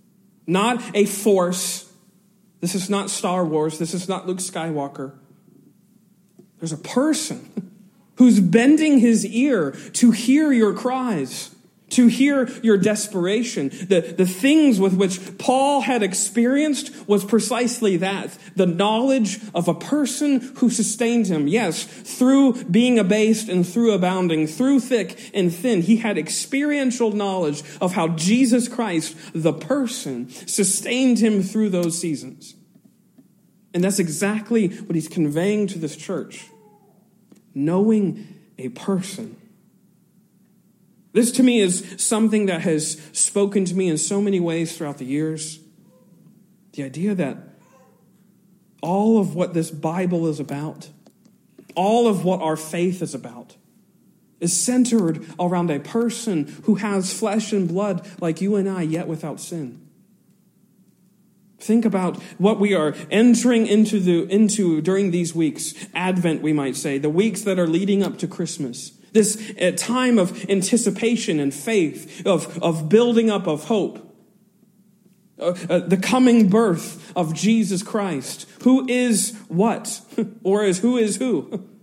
not 0.46 0.82
a 0.94 1.06
force. 1.06 1.91
This 2.62 2.76
is 2.76 2.88
not 2.88 3.10
Star 3.10 3.44
Wars. 3.44 3.78
This 3.78 3.92
is 3.92 4.08
not 4.08 4.26
Luke 4.26 4.38
Skywalker. 4.38 5.12
There's 6.60 6.72
a 6.72 6.78
person 6.78 7.72
who's 8.16 8.38
bending 8.38 9.00
his 9.00 9.26
ear 9.26 9.72
to 9.94 10.12
hear 10.12 10.52
your 10.52 10.72
cries, 10.72 11.51
to 11.92 12.08
hear 12.08 12.48
your 12.62 12.76
desperation. 12.76 13.68
The, 13.68 14.14
the 14.16 14.26
things 14.26 14.78
with 14.78 14.94
which 14.94 15.38
Paul 15.38 15.80
had 15.82 16.02
experienced 16.02 17.08
was 17.08 17.24
precisely 17.24 17.96
that 17.98 18.36
the 18.56 18.66
knowledge 18.66 19.40
of 19.54 19.68
a 19.68 19.74
person 19.74 20.40
who 20.56 20.70
sustained 20.70 21.26
him. 21.26 21.48
Yes, 21.48 21.84
through 21.84 22.64
being 22.64 22.98
abased 22.98 23.48
and 23.48 23.66
through 23.66 23.92
abounding, 23.92 24.46
through 24.46 24.80
thick 24.80 25.30
and 25.34 25.52
thin, 25.52 25.82
he 25.82 25.96
had 25.96 26.18
experiential 26.18 27.12
knowledge 27.12 27.62
of 27.80 27.92
how 27.92 28.08
Jesus 28.08 28.68
Christ, 28.68 29.16
the 29.32 29.52
person, 29.52 30.28
sustained 30.30 31.18
him 31.18 31.42
through 31.42 31.70
those 31.70 31.98
seasons. 31.98 32.54
And 33.74 33.82
that's 33.82 33.98
exactly 33.98 34.68
what 34.68 34.94
he's 34.94 35.08
conveying 35.08 35.66
to 35.68 35.78
this 35.78 35.96
church 35.96 36.48
knowing 37.54 38.40
a 38.58 38.68
person. 38.70 39.36
This 41.12 41.30
to 41.32 41.42
me 41.42 41.60
is 41.60 41.94
something 41.98 42.46
that 42.46 42.62
has 42.62 43.00
spoken 43.12 43.64
to 43.66 43.74
me 43.74 43.88
in 43.88 43.98
so 43.98 44.20
many 44.20 44.40
ways 44.40 44.76
throughout 44.76 44.98
the 44.98 45.04
years. 45.04 45.60
The 46.72 46.84
idea 46.84 47.14
that 47.14 47.36
all 48.80 49.18
of 49.18 49.34
what 49.34 49.52
this 49.54 49.70
Bible 49.70 50.26
is 50.26 50.40
about, 50.40 50.88
all 51.74 52.08
of 52.08 52.24
what 52.24 52.40
our 52.40 52.56
faith 52.56 53.02
is 53.02 53.14
about, 53.14 53.56
is 54.40 54.58
centered 54.58 55.24
around 55.38 55.70
a 55.70 55.78
person 55.78 56.52
who 56.64 56.76
has 56.76 57.12
flesh 57.12 57.52
and 57.52 57.68
blood 57.68 58.06
like 58.20 58.40
you 58.40 58.56
and 58.56 58.68
I, 58.68 58.82
yet 58.82 59.06
without 59.06 59.38
sin. 59.38 59.86
Think 61.58 61.84
about 61.84 62.20
what 62.38 62.58
we 62.58 62.74
are 62.74 62.92
entering 63.08 63.68
into, 63.68 64.00
the, 64.00 64.24
into 64.24 64.80
during 64.80 65.12
these 65.12 65.32
weeks, 65.32 65.74
Advent, 65.94 66.42
we 66.42 66.52
might 66.52 66.74
say, 66.74 66.98
the 66.98 67.08
weeks 67.08 67.42
that 67.42 67.58
are 67.58 67.68
leading 67.68 68.02
up 68.02 68.18
to 68.18 68.26
Christmas. 68.26 68.98
This 69.12 69.52
uh, 69.60 69.72
time 69.76 70.18
of 70.18 70.48
anticipation 70.48 71.38
and 71.38 71.52
faith, 71.52 72.26
of, 72.26 72.62
of 72.62 72.88
building 72.88 73.30
up 73.30 73.46
of 73.46 73.64
hope. 73.64 74.08
Uh, 75.38 75.54
uh, 75.68 75.78
the 75.80 75.96
coming 75.96 76.48
birth 76.48 77.12
of 77.16 77.34
Jesus 77.34 77.82
Christ, 77.82 78.46
who 78.62 78.86
is 78.88 79.36
what? 79.48 80.00
or 80.42 80.64
is 80.64 80.78
who 80.78 80.96
is 80.96 81.16
who? 81.16 81.68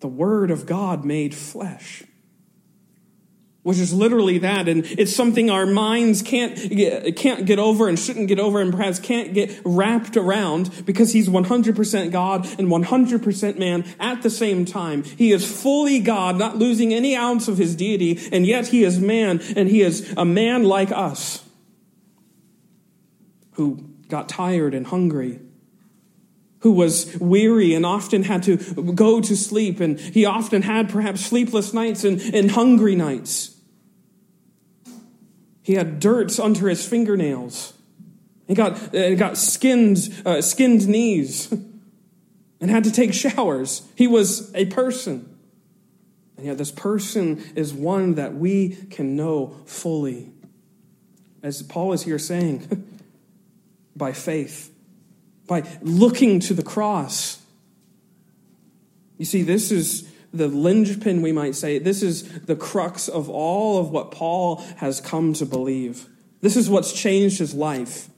The 0.00 0.08
Word 0.08 0.50
of 0.50 0.66
God 0.66 1.02
made 1.02 1.34
flesh 1.34 2.02
which 3.64 3.78
is 3.78 3.92
literally 3.92 4.38
that. 4.38 4.68
And 4.68 4.84
it's 4.86 5.14
something 5.14 5.50
our 5.50 5.66
minds 5.66 6.22
can't 6.22 6.54
get, 6.54 7.16
can't 7.16 7.44
get 7.46 7.58
over 7.58 7.88
and 7.88 7.98
shouldn't 7.98 8.28
get 8.28 8.38
over 8.38 8.60
and 8.60 8.70
perhaps 8.70 9.00
can't 9.00 9.34
get 9.34 9.60
wrapped 9.64 10.16
around 10.16 10.86
because 10.86 11.12
he's 11.12 11.28
100% 11.28 12.12
God 12.12 12.46
and 12.58 12.68
100% 12.68 13.58
man 13.58 13.84
at 13.98 14.22
the 14.22 14.30
same 14.30 14.64
time. 14.64 15.02
He 15.02 15.32
is 15.32 15.44
fully 15.44 15.98
God, 15.98 16.38
not 16.38 16.56
losing 16.56 16.94
any 16.94 17.16
ounce 17.16 17.48
of 17.48 17.58
his 17.58 17.74
deity, 17.74 18.28
and 18.30 18.46
yet 18.46 18.68
he 18.68 18.84
is 18.84 19.00
man 19.00 19.40
and 19.56 19.68
he 19.68 19.80
is 19.80 20.12
a 20.16 20.24
man 20.24 20.64
like 20.64 20.92
us 20.92 21.42
who 23.52 23.88
got 24.08 24.28
tired 24.28 24.74
and 24.74 24.86
hungry 24.86 25.40
who 26.60 26.72
was 26.72 27.14
weary 27.18 27.74
and 27.74 27.84
often 27.84 28.22
had 28.22 28.42
to 28.42 28.56
go 28.94 29.20
to 29.20 29.36
sleep, 29.36 29.80
and 29.80 30.00
he 30.00 30.24
often 30.24 30.62
had 30.62 30.88
perhaps 30.88 31.20
sleepless 31.20 31.74
nights 31.74 32.04
and, 32.04 32.18
and 32.34 32.52
hungry 32.52 32.94
nights. 32.94 33.53
He 35.64 35.74
had 35.74 35.98
dirt 35.98 36.38
under 36.38 36.68
his 36.68 36.86
fingernails. 36.86 37.72
He 38.46 38.54
got, 38.54 38.94
uh, 38.94 39.14
got 39.14 39.38
skinned, 39.38 40.22
uh, 40.26 40.42
skinned 40.42 40.86
knees 40.86 41.50
and 42.60 42.70
had 42.70 42.84
to 42.84 42.92
take 42.92 43.14
showers. 43.14 43.82
He 43.96 44.06
was 44.06 44.54
a 44.54 44.66
person. 44.66 45.36
And 46.36 46.44
yet, 46.44 46.58
this 46.58 46.70
person 46.70 47.42
is 47.56 47.72
one 47.72 48.16
that 48.16 48.34
we 48.34 48.76
can 48.90 49.16
know 49.16 49.56
fully. 49.64 50.30
as 51.42 51.62
Paul 51.62 51.94
is 51.94 52.02
here 52.02 52.18
saying, 52.18 52.86
by 53.96 54.12
faith, 54.12 54.70
by 55.46 55.62
looking 55.80 56.40
to 56.40 56.52
the 56.52 56.62
cross. 56.62 57.40
You 59.16 59.24
see, 59.24 59.40
this 59.40 59.72
is 59.72 60.06
the 60.34 60.48
linchpin, 60.48 61.22
we 61.22 61.32
might 61.32 61.54
say. 61.54 61.78
This 61.78 62.02
is 62.02 62.40
the 62.40 62.56
crux 62.56 63.08
of 63.08 63.30
all 63.30 63.78
of 63.78 63.90
what 63.90 64.10
Paul 64.10 64.56
has 64.76 65.00
come 65.00 65.32
to 65.34 65.46
believe. 65.46 66.08
This 66.40 66.56
is 66.56 66.68
what's 66.68 66.92
changed 66.92 67.38
his 67.38 67.54
life. 67.54 68.08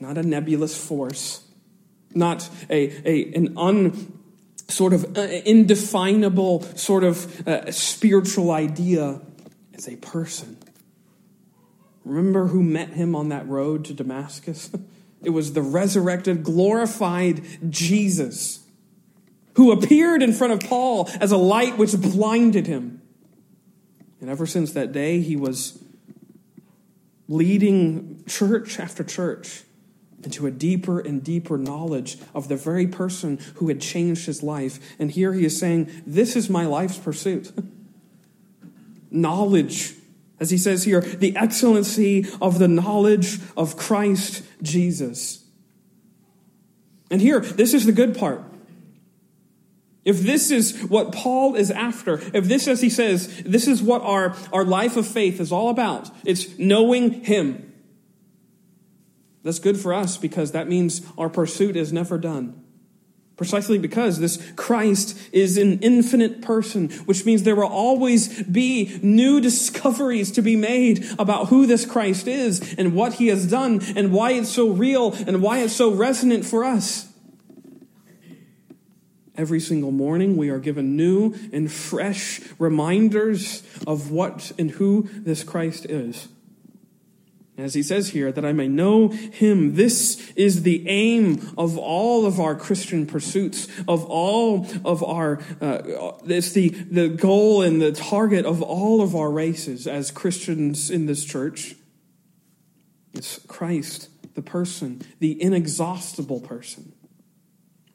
Not 0.00 0.16
a 0.16 0.22
nebulous 0.22 0.76
force, 0.76 1.46
not 2.14 2.48
a, 2.70 2.90
a, 3.08 3.34
an 3.34 3.58
un, 3.58 4.20
sort 4.68 4.92
of 4.92 5.16
uh, 5.16 5.22
indefinable 5.22 6.62
sort 6.76 7.04
of 7.04 7.46
uh, 7.46 7.70
spiritual 7.70 8.50
idea. 8.50 9.20
It's 9.72 9.88
a 9.88 9.96
person. 9.96 10.56
Remember 12.04 12.46
who 12.46 12.62
met 12.62 12.90
him 12.90 13.14
on 13.14 13.28
that 13.28 13.46
road 13.48 13.84
to 13.86 13.94
Damascus? 13.94 14.70
It 15.20 15.30
was 15.30 15.52
the 15.52 15.62
resurrected, 15.62 16.44
glorified 16.44 17.42
Jesus 17.68 18.60
who 19.58 19.72
appeared 19.72 20.22
in 20.22 20.32
front 20.32 20.52
of 20.52 20.60
Paul 20.60 21.10
as 21.20 21.32
a 21.32 21.36
light 21.36 21.76
which 21.76 22.00
blinded 22.00 22.68
him. 22.68 23.02
And 24.20 24.30
ever 24.30 24.46
since 24.46 24.72
that 24.74 24.92
day, 24.92 25.20
he 25.20 25.34
was 25.34 25.82
leading 27.26 28.22
church 28.28 28.78
after 28.78 29.02
church 29.02 29.64
into 30.22 30.46
a 30.46 30.52
deeper 30.52 31.00
and 31.00 31.24
deeper 31.24 31.58
knowledge 31.58 32.18
of 32.36 32.46
the 32.46 32.54
very 32.54 32.86
person 32.86 33.40
who 33.56 33.66
had 33.66 33.80
changed 33.80 34.26
his 34.26 34.44
life. 34.44 34.78
And 34.96 35.10
here 35.10 35.32
he 35.32 35.44
is 35.44 35.58
saying, 35.58 35.90
This 36.06 36.36
is 36.36 36.48
my 36.48 36.64
life's 36.64 36.96
pursuit. 36.96 37.52
knowledge. 39.10 39.94
As 40.38 40.50
he 40.50 40.58
says 40.58 40.84
here, 40.84 41.00
the 41.00 41.36
excellency 41.36 42.26
of 42.40 42.60
the 42.60 42.68
knowledge 42.68 43.40
of 43.56 43.76
Christ 43.76 44.44
Jesus. 44.62 45.44
And 47.10 47.20
here, 47.20 47.40
this 47.40 47.74
is 47.74 47.86
the 47.86 47.92
good 47.92 48.16
part. 48.16 48.47
If 50.08 50.20
this 50.20 50.50
is 50.50 50.84
what 50.84 51.12
Paul 51.12 51.54
is 51.54 51.70
after, 51.70 52.14
if 52.32 52.44
this, 52.44 52.66
as 52.66 52.80
he 52.80 52.88
says, 52.88 53.42
this 53.44 53.68
is 53.68 53.82
what 53.82 54.00
our, 54.00 54.34
our 54.54 54.64
life 54.64 54.96
of 54.96 55.06
faith 55.06 55.38
is 55.38 55.52
all 55.52 55.68
about, 55.68 56.10
it's 56.24 56.58
knowing 56.58 57.24
him. 57.24 57.74
That's 59.42 59.58
good 59.58 59.78
for 59.78 59.92
us 59.92 60.16
because 60.16 60.52
that 60.52 60.66
means 60.66 61.02
our 61.18 61.28
pursuit 61.28 61.76
is 61.76 61.92
never 61.92 62.16
done. 62.16 62.64
Precisely 63.36 63.76
because 63.76 64.18
this 64.18 64.42
Christ 64.56 65.28
is 65.30 65.58
an 65.58 65.80
infinite 65.80 66.40
person, 66.40 66.88
which 67.04 67.26
means 67.26 67.42
there 67.42 67.54
will 67.54 67.64
always 67.64 68.42
be 68.44 68.98
new 69.02 69.42
discoveries 69.42 70.32
to 70.32 70.40
be 70.40 70.56
made 70.56 71.04
about 71.18 71.48
who 71.48 71.66
this 71.66 71.84
Christ 71.84 72.26
is 72.26 72.74
and 72.78 72.94
what 72.94 73.12
he 73.12 73.26
has 73.26 73.46
done 73.46 73.82
and 73.94 74.10
why 74.10 74.30
it's 74.30 74.48
so 74.48 74.70
real 74.70 75.12
and 75.12 75.42
why 75.42 75.58
it's 75.58 75.76
so 75.76 75.92
resonant 75.92 76.46
for 76.46 76.64
us. 76.64 77.07
Every 79.38 79.60
single 79.60 79.92
morning, 79.92 80.36
we 80.36 80.48
are 80.48 80.58
given 80.58 80.96
new 80.96 81.32
and 81.52 81.70
fresh 81.70 82.40
reminders 82.58 83.62
of 83.86 84.10
what 84.10 84.50
and 84.58 84.72
who 84.72 85.08
this 85.12 85.44
Christ 85.44 85.86
is. 85.86 86.26
As 87.56 87.74
he 87.74 87.82
says 87.84 88.10
here, 88.10 88.32
that 88.32 88.44
I 88.44 88.52
may 88.52 88.66
know 88.66 89.08
him. 89.08 89.76
This 89.76 90.32
is 90.32 90.64
the 90.64 90.88
aim 90.88 91.52
of 91.56 91.78
all 91.78 92.26
of 92.26 92.40
our 92.40 92.56
Christian 92.56 93.06
pursuits, 93.06 93.68
of 93.86 94.04
all 94.04 94.66
of 94.84 95.04
our, 95.04 95.40
uh, 95.60 96.12
it's 96.26 96.50
the, 96.50 96.70
the 96.70 97.08
goal 97.08 97.62
and 97.62 97.80
the 97.80 97.92
target 97.92 98.44
of 98.44 98.60
all 98.60 99.02
of 99.02 99.14
our 99.14 99.30
races 99.30 99.86
as 99.86 100.10
Christians 100.10 100.90
in 100.90 101.06
this 101.06 101.24
church. 101.24 101.76
It's 103.14 103.38
Christ, 103.46 104.08
the 104.34 104.42
person, 104.42 105.02
the 105.20 105.40
inexhaustible 105.40 106.40
person. 106.40 106.92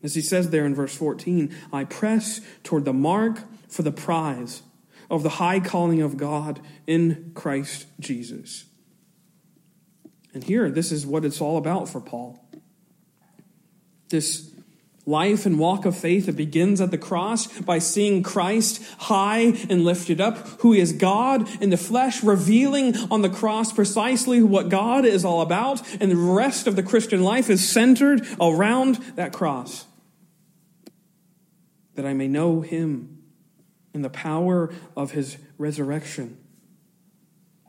As 0.04 0.16
he 0.16 0.22
says 0.22 0.50
there 0.50 0.66
in 0.66 0.76
verse 0.76 0.94
14, 0.96 1.56
I 1.72 1.86
press 1.86 2.42
toward 2.64 2.84
the 2.84 2.94
mark 2.94 3.40
for 3.70 3.82
the 3.84 3.92
prize 3.92 4.62
of 5.10 5.24
the 5.24 5.30
high 5.30 5.62
calling 5.62 6.02
of 6.02 6.18
God 6.18 6.60
in 6.86 7.32
Christ 7.34 7.88
Jesus. 8.00 8.66
And 10.34 10.44
here, 10.44 10.70
this 10.70 10.92
is 10.92 11.06
what 11.06 11.24
it's 11.24 11.40
all 11.40 11.58
about 11.58 11.88
for 11.88 12.02
Paul. 12.02 12.44
This 14.10 14.50
life 15.06 15.46
and 15.46 15.60
walk 15.60 15.86
of 15.86 15.98
faith 15.98 16.26
that 16.26 16.36
begins 16.36 16.82
at 16.82 16.92
the 16.92 16.98
cross 16.98 17.48
by 17.62 17.78
seeing 17.78 18.24
Christ 18.24 18.82
high 19.00 19.54
and 19.70 19.84
lifted 19.84 20.20
up, 20.20 20.38
who 20.62 20.74
is 20.74 20.94
God 20.94 21.48
in 21.62 21.70
the 21.70 21.78
flesh, 21.78 22.24
revealing 22.24 22.96
on 23.12 23.22
the 23.22 23.30
cross 23.30 23.72
precisely 23.72 24.42
what 24.42 24.70
God 24.70 25.06
is 25.06 25.24
all 25.24 25.42
about, 25.42 25.82
and 26.02 26.10
the 26.10 26.16
rest 26.16 26.68
of 26.68 26.76
the 26.76 26.84
Christian 26.84 27.22
life 27.22 27.50
is 27.50 27.68
centered 27.68 28.26
around 28.40 28.96
that 29.16 29.34
cross 29.34 29.86
that 31.96 32.06
I 32.06 32.14
may 32.14 32.28
know 32.28 32.62
him 32.62 33.24
in 33.94 34.02
the 34.02 34.10
power 34.10 34.74
of 34.96 35.12
his 35.12 35.38
resurrection. 35.58 36.38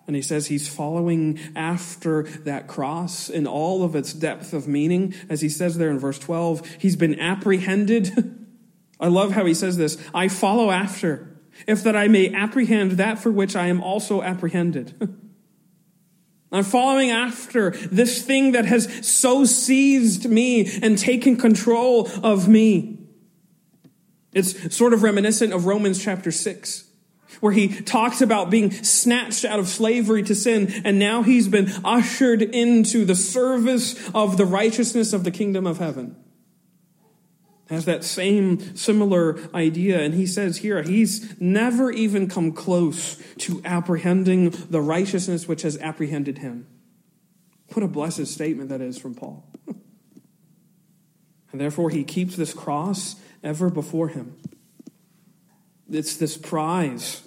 And 0.07 0.15
he 0.15 0.23
says 0.23 0.47
he's 0.47 0.69
following 0.69 1.39
after 1.57 2.25
that 2.45 2.67
cross 2.67 3.31
in 3.31 3.47
all 3.47 3.85
of 3.85 3.97
its 3.97 4.13
depth 4.13 4.53
of 4.53 4.69
meaning. 4.69 5.15
As 5.29 5.41
he 5.41 5.49
says 5.49 5.79
there 5.79 5.91
in 5.91 5.99
verse 5.99 6.19
12, 6.19 6.77
he's 6.79 6.97
been 6.97 7.19
apprehended. 7.19 8.47
I 9.01 9.09
love 9.09 9.33
how 9.33 9.45
he 9.45 9.55
says 9.55 9.77
this 9.77 9.99
I 10.15 10.29
follow 10.29 10.71
after, 10.71 11.37
if 11.67 11.83
that 11.85 11.97
I 11.97 12.09
may 12.09 12.35
apprehend 12.35 12.93
that 12.93 13.19
for 13.19 13.31
which 13.31 13.57
I 13.57 13.69
am 13.69 13.83
also 13.83 14.23
apprehended. 14.23 15.19
I'm 16.53 16.65
following 16.65 17.11
after 17.11 17.71
this 17.71 18.23
thing 18.23 18.53
that 18.53 18.65
has 18.65 19.05
so 19.05 19.45
seized 19.45 20.31
me 20.31 20.71
and 20.83 20.97
taken 20.97 21.37
control 21.37 22.09
of 22.23 22.47
me. 22.47 22.94
It's 24.35 24.77
sort 24.77 24.93
of 24.93 25.03
reminiscent 25.03 25.53
of 25.53 25.65
Romans 25.65 26.03
chapter 26.03 26.33
6, 26.33 26.85
where 27.41 27.53
he 27.53 27.69
talks 27.69 28.21
about 28.21 28.51
being 28.51 28.73
snatched 28.73 29.45
out 29.45 29.61
of 29.61 29.69
slavery 29.69 30.25
to 30.25 30.35
sin, 30.35 30.83
and 30.85 30.99
now 30.99 31.23
he's 31.23 31.47
been 31.47 31.71
ushered 31.85 32.43
into 32.43 33.05
the 33.05 33.15
service 33.15 34.11
of 34.13 34.37
the 34.37 34.45
righteousness 34.45 35.13
of 35.13 35.23
the 35.23 35.31
kingdom 35.31 35.67
of 35.67 35.79
heaven. 35.79 36.17
Has 37.71 37.87
that 37.87 38.05
same 38.05 38.77
similar 38.77 39.39
idea, 39.55 40.01
and 40.01 40.15
he 40.15 40.27
says 40.27 40.59
here 40.59 40.83
he's 40.83 41.41
never 41.41 41.91
even 41.91 42.29
come 42.29 42.53
close 42.53 43.17
to 43.39 43.63
apprehending 43.65 44.51
the 44.51 44.83
righteousness 44.83 45.49
which 45.49 45.63
has 45.63 45.79
apprehended 45.79 46.39
him. 46.39 46.67
What 47.73 47.83
a 47.83 47.89
blessed 47.89 48.27
statement 48.27 48.69
that 48.69 48.83
is 48.83 48.99
from 48.99 49.15
Paul. 49.15 49.49
and 51.53 51.61
therefore, 51.61 51.89
he 51.89 52.05
keeps 52.05 52.37
this 52.37 52.53
cross 52.53 53.17
ever 53.45 53.71
before 53.71 54.09
him. 54.09 54.37
It's 55.89 56.17
this 56.17 56.37
prize, 56.37 57.23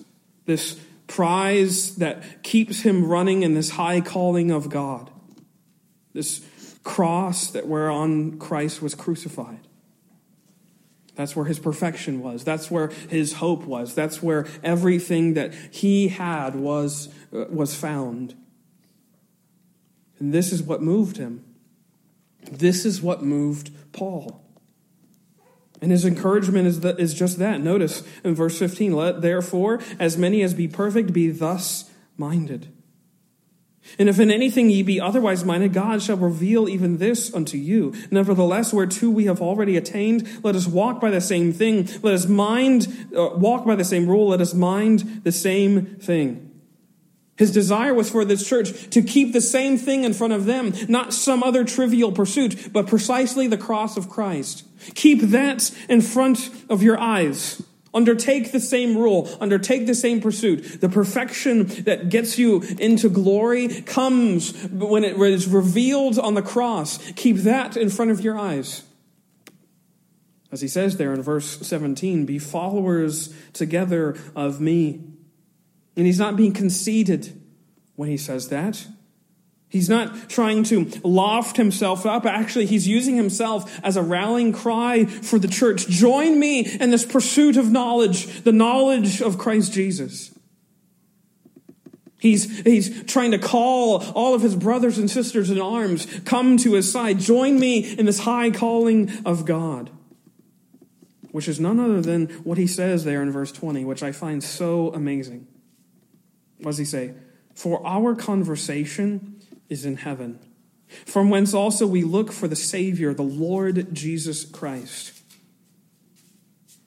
this 0.46 0.80
prize 1.06 1.96
that 1.98 2.44
keeps 2.44 2.82
him 2.82 3.06
running 3.06 3.44
in 3.44 3.54
this 3.54 3.70
high 3.72 4.02
calling 4.02 4.52
of 4.52 4.70
God, 4.70 5.10
this 6.14 6.46
cross 6.84 7.52
that 7.52 7.68
whereon 7.68 8.40
Christ 8.40 8.82
was 8.82 8.96
crucified. 8.96 9.60
That's 11.16 11.36
where 11.36 11.46
his 11.46 11.60
perfection 11.60 12.22
was. 12.22 12.44
That's 12.44 12.70
where 12.70 12.90
his 13.10 13.34
hope 13.34 13.64
was. 13.64 13.96
That's 13.96 14.22
where 14.22 14.46
everything 14.64 15.34
that 15.34 15.54
he 15.72 16.10
had 16.10 16.56
was, 16.56 17.10
uh, 17.34 17.46
was 17.50 17.74
found. 17.76 18.36
And 20.20 20.34
this 20.34 20.52
is 20.52 20.62
what 20.62 20.82
moved 20.82 21.18
him. 21.18 21.44
This 22.52 22.86
is 22.86 23.02
what 23.02 23.24
moved 23.24 23.72
Paul. 23.94 24.47
And 25.82 25.92
his 25.92 26.06
encouragement 26.06 26.68
is, 26.68 26.80
that, 26.82 27.00
is 27.00 27.14
just 27.14 27.38
that. 27.40 27.62
Notice 27.62 28.04
in 28.24 28.34
verse 28.34 28.58
15, 28.58 28.94
let 28.94 29.22
therefore 29.22 29.80
as 30.00 30.18
many 30.18 30.42
as 30.42 30.54
be 30.54 30.68
perfect 30.68 31.14
be 31.14 31.30
thus 31.30 31.90
minded. 32.18 32.72
And 33.98 34.10
if 34.10 34.20
in 34.20 34.32
anything 34.32 34.70
ye 34.70 34.84
be 34.84 35.00
otherwise 35.00 35.46
minded, 35.46 35.74
God 35.74 36.02
shall 36.02 36.18
reveal 36.18 36.68
even 36.68 36.98
this 36.98 37.34
unto 37.34 37.58
you. 37.58 37.94
Nevertheless, 38.12 38.74
whereto 38.74 39.10
we 39.10 39.26
have 39.26 39.42
already 39.42 39.78
attained, 39.78 40.28
let 40.44 40.56
us 40.56 40.68
walk 40.68 41.00
by 41.00 41.10
the 41.10 41.22
same 41.22 41.54
thing. 41.54 41.88
Let 42.02 42.14
us 42.14 42.28
mind, 42.28 43.10
uh, 43.16 43.30
walk 43.36 43.66
by 43.66 43.76
the 43.76 43.86
same 43.86 44.08
rule. 44.08 44.30
Let 44.30 44.42
us 44.42 44.54
mind 44.54 45.22
the 45.24 45.32
same 45.32 45.86
thing. 45.98 46.47
His 47.38 47.52
desire 47.52 47.94
was 47.94 48.10
for 48.10 48.26
this 48.26 48.48
church 48.48 48.90
to 48.90 49.02
keep 49.02 49.32
the 49.32 49.42
same 49.42 49.78
thing 49.78 50.04
in 50.04 50.14
front 50.14 50.34
of 50.34 50.46
them, 50.46 50.74
not 50.90 51.14
some 51.14 51.44
other 51.44 51.64
trivial 51.64 52.12
pursuit, 52.12 52.74
but 52.74 52.88
precisely 52.88 53.48
the 53.48 53.58
cross 53.58 53.96
of 53.96 54.10
Christ. 54.10 54.64
Keep 54.96 55.22
that 55.22 55.72
in 55.88 56.02
front 56.02 56.50
of 56.68 56.82
your 56.82 57.00
eyes. 57.00 57.62
Undertake 57.94 58.52
the 58.52 58.60
same 58.60 58.98
rule. 58.98 59.30
Undertake 59.40 59.88
the 59.88 59.96
same 59.96 60.20
pursuit. 60.20 60.82
The 60.82 60.90
perfection 60.90 61.68
that 61.84 62.10
gets 62.10 62.38
you 62.38 62.62
into 62.80 63.10
glory 63.10 63.68
comes 63.82 64.54
when 64.68 65.04
it 65.04 65.20
is 65.20 65.48
revealed 65.48 66.20
on 66.20 66.34
the 66.34 66.42
cross. 66.42 66.98
Keep 67.14 67.38
that 67.38 67.78
in 67.78 67.90
front 67.90 68.12
of 68.12 68.22
your 68.22 68.38
eyes. 68.38 68.84
As 70.52 70.62
he 70.62 70.68
says 70.68 70.98
there 70.98 71.14
in 71.14 71.22
verse 71.22 71.60
17, 71.68 72.26
be 72.26 72.40
followers 72.40 73.34
together 73.54 74.16
of 74.36 74.62
me. 74.62 75.02
And 75.98 76.06
he's 76.06 76.20
not 76.20 76.38
being 76.38 76.54
conceited 76.54 77.42
when 77.96 78.08
he 78.08 78.18
says 78.18 78.50
that. 78.50 78.86
He's 79.70 79.90
not 79.90 80.30
trying 80.30 80.64
to 80.66 80.90
loft 81.04 81.58
himself 81.58 82.06
up. 82.06 82.26
Actually, 82.26 82.68
he's 82.68 82.88
using 82.88 83.18
himself 83.18 83.80
as 83.84 83.98
a 83.98 84.02
rallying 84.02 84.54
cry 84.54 85.06
for 85.06 85.38
the 85.40 85.48
church. 85.48 85.88
Join 85.88 86.40
me 86.40 86.62
in 86.62 86.90
this 86.92 87.06
pursuit 87.06 87.58
of 87.58 87.70
knowledge, 87.70 88.44
the 88.44 88.54
knowledge 88.54 89.22
of 89.22 89.38
Christ 89.38 89.74
Jesus. 89.74 90.32
He's, 92.20 92.60
he's 92.62 93.04
trying 93.04 93.32
to 93.32 93.40
call 93.40 94.04
all 94.14 94.34
of 94.34 94.42
his 94.42 94.56
brothers 94.56 94.98
and 94.98 95.10
sisters 95.10 95.50
in 95.50 95.60
arms, 95.60 96.08
come 96.26 96.58
to 96.58 96.74
his 96.74 96.92
side, 96.92 97.20
join 97.20 97.60
me 97.60 97.94
in 97.98 98.06
this 98.06 98.20
high 98.20 98.52
calling 98.52 99.12
of 99.26 99.46
God. 99.46 99.90
Which 101.32 101.48
is 101.48 101.60
none 101.60 101.80
other 101.80 102.02
than 102.02 102.28
what 102.44 102.58
he 102.58 102.68
says 102.68 103.04
there 103.04 103.22
in 103.22 103.32
verse 103.32 103.52
20, 103.52 103.84
which 103.86 104.02
I 104.02 104.12
find 104.12 104.44
so 104.44 104.94
amazing. 104.94 105.48
What 106.60 106.72
does 106.72 106.78
he 106.78 106.86
say? 106.86 107.14
For 107.54 107.86
our 107.86 108.16
conversation 108.16 109.42
is 109.70 109.86
in 109.86 109.98
heaven, 109.98 110.40
from 111.06 111.30
whence 111.30 111.54
also 111.54 111.86
we 111.86 112.04
look 112.04 112.32
for 112.32 112.48
the 112.48 112.56
Savior, 112.56 113.14
the 113.14 113.24
Lord 113.24 113.94
Jesus 113.94 114.46
Christ 114.46 115.18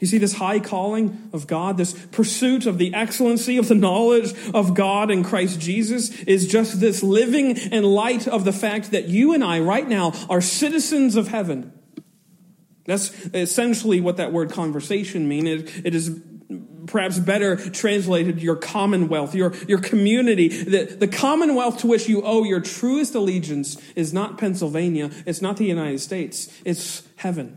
you 0.01 0.07
see 0.07 0.19
this 0.19 0.35
high 0.35 0.61
calling 0.61 1.29
of 1.35 1.47
God, 1.47 1.77
this 1.77 1.93
pursuit 1.93 2.65
of 2.65 2.79
the 2.79 2.95
excellency 2.95 3.59
of 3.59 3.69
the 3.69 3.75
knowledge 3.75 4.35
of 4.55 4.75
God 4.75 5.11
in 5.11 5.23
Christ 5.23 5.61
Jesus 5.61 6.23
is 6.23 6.49
just 6.49 6.81
this 6.81 7.03
living 7.03 7.57
in 7.57 7.85
light 7.85 8.27
of 8.27 8.47
the 8.47 8.53
fact 8.53 8.93
that 8.93 9.09
you 9.09 9.35
and 9.35 9.45
I 9.45 9.61
right 9.61 9.87
now 9.87 10.15
are 10.31 10.41
citizens 10.41 11.17
of 11.17 11.29
heaven. 11.29 11.75
That's 12.87 13.11
essentially 13.35 14.01
what 14.01 14.17
that 14.17 14.33
word 14.33 14.51
conversation 14.51 15.29
means. 15.29 15.47
It, 15.47 15.87
it 15.87 15.95
is 15.95 16.09
perhaps 16.87 17.19
better 17.19 17.57
translated 17.57 18.43
your 18.43 18.57
commonwealth, 18.57 19.35
your, 19.35 19.55
your 19.69 19.81
community. 19.81 20.49
The, 20.49 20.85
the 20.85 21.09
commonwealth 21.09 21.79
to 21.79 21.87
which 21.87 22.09
you 22.09 22.23
owe 22.23 22.45
your 22.45 22.61
truest 22.61 23.15
allegiance 23.15 23.77
is 23.95 24.13
not 24.13 24.39
Pennsylvania, 24.39 25.11
it's 25.27 25.43
not 25.43 25.57
the 25.57 25.67
United 25.67 26.01
States, 26.01 26.49
it's 26.65 27.03
heaven. 27.17 27.57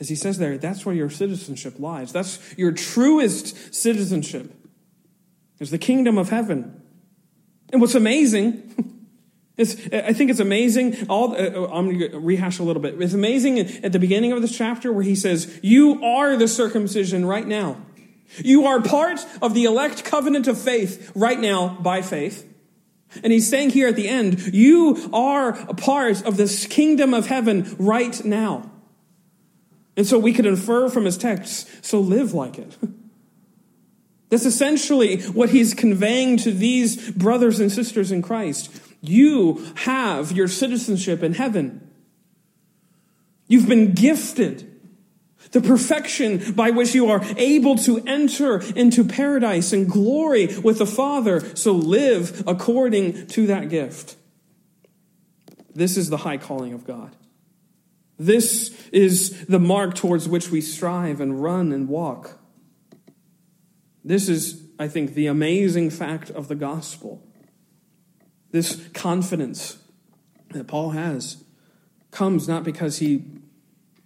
As 0.00 0.08
he 0.08 0.14
says 0.14 0.38
there, 0.38 0.58
that's 0.58 0.86
where 0.86 0.94
your 0.94 1.10
citizenship 1.10 1.74
lies. 1.78 2.12
That's 2.12 2.38
your 2.56 2.72
truest 2.72 3.74
citizenship. 3.74 4.54
Is 5.58 5.70
the 5.70 5.78
kingdom 5.78 6.18
of 6.18 6.28
heaven. 6.30 6.80
And 7.72 7.80
what's 7.80 7.96
amazing 7.96 8.96
It's, 9.58 9.74
I 9.92 10.12
think 10.12 10.30
it's 10.30 10.38
amazing. 10.38 11.08
All 11.08 11.34
uh, 11.34 11.66
I'm 11.66 11.98
going 11.98 12.12
to 12.12 12.18
rehash 12.20 12.60
a 12.60 12.62
little 12.62 12.80
bit. 12.80 13.00
It's 13.02 13.12
amazing 13.12 13.58
at 13.58 13.90
the 13.90 13.98
beginning 13.98 14.30
of 14.30 14.40
this 14.40 14.56
chapter 14.56 14.92
where 14.92 15.02
he 15.02 15.16
says, 15.16 15.58
"You 15.62 16.02
are 16.04 16.36
the 16.36 16.46
circumcision 16.46 17.26
right 17.26 17.46
now. 17.46 17.76
You 18.38 18.66
are 18.66 18.80
part 18.80 19.18
of 19.42 19.54
the 19.54 19.64
elect 19.64 20.04
covenant 20.04 20.46
of 20.46 20.60
faith 20.60 21.10
right 21.16 21.40
now 21.40 21.76
by 21.80 22.02
faith." 22.02 22.46
And 23.24 23.32
he's 23.32 23.48
saying 23.48 23.70
here 23.70 23.88
at 23.88 23.96
the 23.96 24.08
end, 24.08 24.54
"You 24.54 25.10
are 25.12 25.48
a 25.68 25.74
part 25.74 26.24
of 26.24 26.36
this 26.36 26.66
kingdom 26.66 27.12
of 27.12 27.26
heaven 27.26 27.74
right 27.80 28.24
now." 28.24 28.70
And 29.96 30.06
so 30.06 30.20
we 30.20 30.32
could 30.32 30.46
infer 30.46 30.88
from 30.88 31.04
his 31.04 31.18
text, 31.18 31.84
so 31.84 31.98
live 31.98 32.32
like 32.32 32.58
it. 32.58 32.76
That's 34.28 34.46
essentially 34.46 35.22
what 35.22 35.50
he's 35.50 35.74
conveying 35.74 36.36
to 36.38 36.52
these 36.52 37.10
brothers 37.10 37.58
and 37.58 37.72
sisters 37.72 38.12
in 38.12 38.22
Christ. 38.22 38.70
You 39.00 39.64
have 39.76 40.32
your 40.32 40.48
citizenship 40.48 41.22
in 41.22 41.34
heaven. 41.34 41.90
You've 43.46 43.68
been 43.68 43.92
gifted 43.92 44.68
the 45.52 45.60
perfection 45.60 46.52
by 46.54 46.70
which 46.70 46.94
you 46.94 47.10
are 47.10 47.24
able 47.36 47.76
to 47.76 47.98
enter 48.06 48.60
into 48.74 49.04
paradise 49.04 49.72
and 49.72 49.88
glory 49.88 50.46
with 50.58 50.78
the 50.78 50.86
Father. 50.86 51.40
So 51.56 51.72
live 51.72 52.44
according 52.46 53.28
to 53.28 53.46
that 53.46 53.68
gift. 53.68 54.16
This 55.74 55.96
is 55.96 56.10
the 56.10 56.18
high 56.18 56.38
calling 56.38 56.72
of 56.72 56.84
God. 56.84 57.14
This 58.18 58.76
is 58.92 59.46
the 59.46 59.60
mark 59.60 59.94
towards 59.94 60.28
which 60.28 60.50
we 60.50 60.60
strive 60.60 61.20
and 61.20 61.40
run 61.40 61.72
and 61.72 61.88
walk. 61.88 62.38
This 64.04 64.28
is, 64.28 64.62
I 64.78 64.88
think, 64.88 65.14
the 65.14 65.28
amazing 65.28 65.90
fact 65.90 66.30
of 66.30 66.48
the 66.48 66.56
gospel. 66.56 67.22
This 68.50 68.88
confidence 68.94 69.78
that 70.50 70.66
Paul 70.66 70.90
has 70.90 71.44
comes 72.10 72.48
not 72.48 72.64
because 72.64 72.98
he 72.98 73.24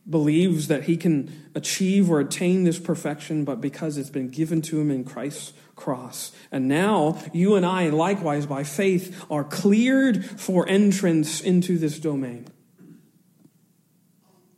believes 0.08 0.68
that 0.68 0.84
he 0.84 0.96
can 0.96 1.50
achieve 1.54 2.10
or 2.10 2.18
attain 2.20 2.64
this 2.64 2.78
perfection, 2.78 3.44
but 3.44 3.60
because 3.60 3.96
it's 3.96 4.10
been 4.10 4.28
given 4.28 4.60
to 4.62 4.80
him 4.80 4.90
in 4.90 5.04
Christ's 5.04 5.52
cross. 5.76 6.32
And 6.50 6.66
now 6.68 7.22
you 7.32 7.54
and 7.54 7.64
I, 7.64 7.88
likewise, 7.88 8.46
by 8.46 8.64
faith, 8.64 9.24
are 9.30 9.44
cleared 9.44 10.24
for 10.24 10.68
entrance 10.68 11.40
into 11.40 11.78
this 11.78 11.98
domain. 11.98 12.46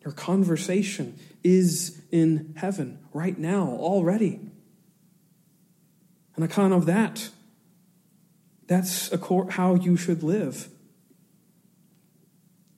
Your 0.02 0.12
conversation 0.12 1.18
is 1.42 2.02
in 2.10 2.54
heaven 2.56 2.98
right 3.12 3.38
now, 3.38 3.68
already. 3.68 4.40
And 6.36 6.42
on 6.42 6.42
account 6.42 6.74
of 6.74 6.86
that, 6.86 7.30
that's 8.66 9.12
how 9.50 9.74
you 9.74 9.96
should 9.96 10.22
live. 10.22 10.68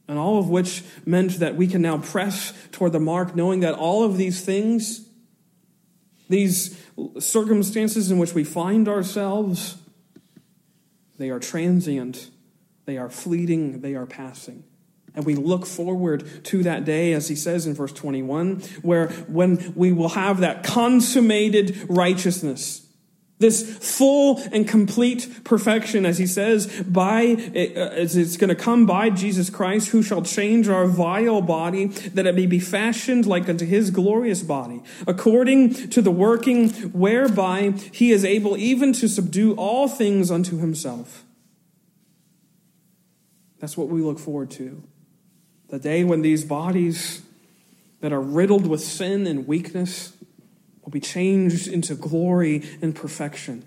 And 0.08 0.18
all 0.18 0.38
of 0.38 0.48
which 0.48 0.84
meant 1.04 1.40
that 1.40 1.56
we 1.56 1.66
can 1.66 1.82
now 1.82 1.98
press 1.98 2.52
toward 2.70 2.92
the 2.92 3.00
mark, 3.00 3.34
knowing 3.34 3.60
that 3.60 3.74
all 3.74 4.04
of 4.04 4.16
these 4.16 4.44
things, 4.44 5.08
these 6.28 6.80
circumstances 7.18 8.10
in 8.10 8.18
which 8.18 8.32
we 8.32 8.44
find 8.44 8.88
ourselves, 8.88 9.76
they 11.18 11.30
are 11.30 11.40
transient, 11.40 12.30
they 12.84 12.98
are 12.98 13.10
fleeting, 13.10 13.80
they 13.80 13.94
are 13.94 14.06
passing. 14.06 14.64
And 15.14 15.24
we 15.24 15.34
look 15.34 15.64
forward 15.66 16.44
to 16.44 16.62
that 16.64 16.84
day, 16.84 17.12
as 17.14 17.26
he 17.28 17.34
says 17.34 17.66
in 17.66 17.74
verse 17.74 17.92
21, 17.92 18.60
where 18.82 19.08
when 19.28 19.72
we 19.74 19.90
will 19.90 20.10
have 20.10 20.40
that 20.40 20.62
consummated 20.62 21.86
righteousness. 21.88 22.85
This 23.38 23.76
full 23.76 24.40
and 24.50 24.66
complete 24.66 25.44
perfection, 25.44 26.06
as 26.06 26.16
he 26.16 26.26
says, 26.26 26.66
by, 26.84 27.36
uh, 27.54 27.58
as 27.58 28.16
it's 28.16 28.38
going 28.38 28.48
to 28.48 28.54
come 28.54 28.86
by 28.86 29.10
Jesus 29.10 29.50
Christ, 29.50 29.88
who 29.88 30.02
shall 30.02 30.22
change 30.22 30.70
our 30.70 30.86
vile 30.86 31.42
body, 31.42 31.86
that 31.86 32.26
it 32.26 32.34
may 32.34 32.46
be 32.46 32.58
fashioned 32.58 33.26
like 33.26 33.46
unto 33.46 33.66
his 33.66 33.90
glorious 33.90 34.42
body, 34.42 34.82
according 35.06 35.74
to 35.90 36.00
the 36.00 36.10
working 36.10 36.70
whereby 36.92 37.72
he 37.92 38.10
is 38.10 38.24
able 38.24 38.56
even 38.56 38.94
to 38.94 39.06
subdue 39.06 39.54
all 39.56 39.86
things 39.86 40.30
unto 40.30 40.56
himself. 40.56 41.22
That's 43.58 43.76
what 43.76 43.88
we 43.88 44.00
look 44.00 44.18
forward 44.18 44.50
to. 44.52 44.82
The 45.68 45.78
day 45.78 46.04
when 46.04 46.22
these 46.22 46.44
bodies 46.44 47.20
that 48.00 48.12
are 48.12 48.20
riddled 48.20 48.66
with 48.66 48.80
sin 48.80 49.26
and 49.26 49.46
weakness 49.46 50.12
will 50.86 50.92
be 50.92 51.00
changed 51.00 51.66
into 51.66 51.96
glory 51.96 52.62
and 52.80 52.94
perfection. 52.94 53.64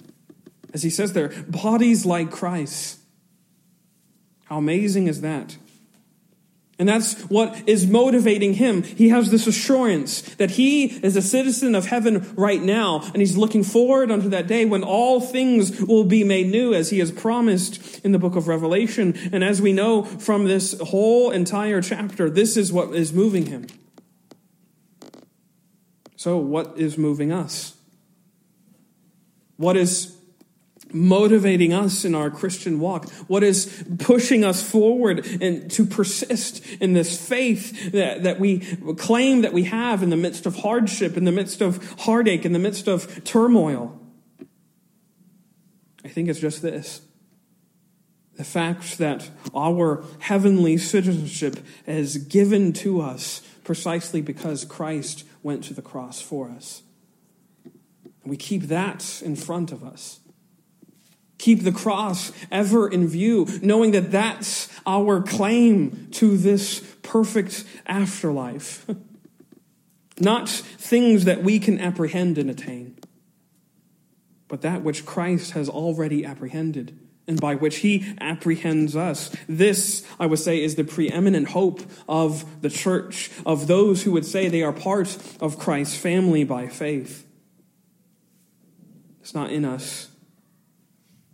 As 0.74 0.84
he 0.84 0.90
says 0.90 1.12
there, 1.12 1.30
bodies 1.50 2.06
like 2.06 2.32
Christ. 2.32 3.00
How 4.46 4.58
amazing 4.58 5.08
is 5.08 5.20
that? 5.22 5.58
And 6.80 6.88
that's 6.88 7.20
what 7.24 7.68
is 7.68 7.86
motivating 7.86 8.54
him. 8.54 8.84
He 8.84 9.10
has 9.10 9.32
this 9.32 9.48
assurance 9.48 10.22
that 10.36 10.52
he 10.52 10.86
is 10.86 11.18
a 11.18 11.22
citizen 11.22 11.76
of 11.76 11.88
heaven 11.88 12.34
right 12.38 12.62
now, 12.62 13.02
and 13.02 13.18
he's 13.18 13.36
looking 13.36 13.66
forward 13.66 14.12
unto 14.12 14.30
that 14.30 14.48
day 14.48 14.64
when 14.64 14.82
all 14.82 15.20
things 15.20 15.82
will 15.82 16.06
be 16.06 16.24
made 16.24 16.48
new, 16.48 16.74
as 16.74 16.90
he 16.90 17.00
has 17.00 17.12
promised 17.12 18.00
in 18.06 18.14
the 18.14 18.20
book 18.20 18.38
of 18.38 18.48
Revelation. 18.48 19.14
And 19.34 19.44
as 19.44 19.62
we 19.62 19.74
know 19.74 20.04
from 20.04 20.46
this 20.46 20.80
whole 20.80 21.32
entire 21.32 21.82
chapter, 21.82 22.30
this 22.30 22.56
is 22.56 22.72
what 22.72 22.96
is 22.96 23.12
moving 23.12 23.48
him. 23.48 23.68
So, 26.20 26.36
what 26.36 26.78
is 26.78 26.98
moving 26.98 27.32
us? 27.32 27.78
What 29.56 29.78
is 29.78 30.18
motivating 30.92 31.72
us 31.72 32.04
in 32.04 32.14
our 32.14 32.30
Christian 32.30 32.82
walk? 32.82 33.10
What 33.28 33.42
is 33.42 33.86
pushing 34.00 34.44
us 34.44 34.62
forward 34.62 35.26
and 35.42 35.72
to 35.72 35.86
persist 35.86 36.68
in 36.82 36.92
this 36.92 37.26
faith 37.26 37.94
that, 37.94 38.24
that 38.24 38.38
we 38.38 38.60
claim 38.98 39.44
that 39.44 39.54
we 39.54 39.64
have 39.64 40.04
in 40.04 40.10
the 40.10 40.18
midst 40.18 40.46
of 40.46 40.58
hardship, 40.58 41.16
in 41.16 41.24
the 41.24 41.32
midst 41.32 41.62
of 41.62 41.82
heartache, 42.02 42.44
in 42.44 42.52
the 42.52 42.60
midst 42.60 42.90
of 42.90 43.24
turmoil? 43.24 43.98
I 46.04 46.10
think 46.10 46.28
it's 46.28 46.42
just 46.42 46.62
this. 46.62 47.00
The 48.36 48.44
fact 48.44 48.98
that 48.98 49.30
our 49.56 50.04
heavenly 50.20 50.78
citizenship 50.78 51.60
is 51.88 52.18
given 52.18 52.74
to 52.74 53.00
us 53.00 53.42
precisely 53.70 54.20
because 54.20 54.66
Christ 54.66 55.26
went 55.44 55.64
to 55.66 55.76
the 55.76 55.84
cross 55.84 56.20
for 56.20 56.50
us. 56.50 56.82
we 58.26 58.36
keep 58.36 58.64
that 58.64 59.22
in 59.24 59.36
front 59.36 59.72
of 59.72 59.84
us. 59.84 60.22
Keep 61.38 61.62
the 61.62 61.72
cross 61.72 62.32
ever 62.50 62.90
in 62.90 63.08
view, 63.08 63.48
knowing 63.62 63.92
that 63.92 64.10
that's 64.10 64.70
our 64.88 65.22
claim 65.22 66.08
to 66.14 66.36
this 66.36 66.80
perfect 67.04 67.64
afterlife. 67.86 68.88
Not 70.20 70.50
things 70.50 71.26
that 71.26 71.44
we 71.44 71.60
can 71.60 71.80
apprehend 71.80 72.40
and 72.40 72.50
attain, 72.50 72.98
but 74.48 74.62
that 74.62 74.82
which 74.82 75.06
Christ 75.06 75.52
has 75.52 75.70
already 75.70 76.26
apprehended 76.26 76.98
and 77.30 77.40
by 77.40 77.54
which 77.54 77.78
he 77.78 78.12
apprehends 78.20 78.96
us. 78.96 79.34
This, 79.48 80.04
I 80.20 80.26
would 80.26 80.40
say, 80.40 80.62
is 80.62 80.76
the 80.76 80.84
preeminent 80.84 81.50
hope 81.50 81.80
of 82.10 82.62
the 82.62 82.72
church, 82.72 83.30
of 83.46 83.68
those 83.68 84.02
who 84.04 84.12
would 84.14 84.26
say 84.26 84.48
they 84.50 84.64
are 84.64 84.74
part 84.74 85.16
of 85.40 85.60
Christ's 85.60 85.96
family 85.96 86.44
by 86.44 86.68
faith. 86.68 87.28
It's 89.22 89.36
not 89.36 89.52
in 89.52 89.64
us, 89.64 90.10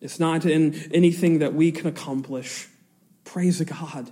it's 0.02 0.20
not 0.20 0.46
in 0.46 0.76
anything 0.94 1.40
that 1.40 1.54
we 1.54 1.72
can 1.72 1.88
accomplish. 1.88 2.68
Praise 3.24 3.62
God. 3.62 4.12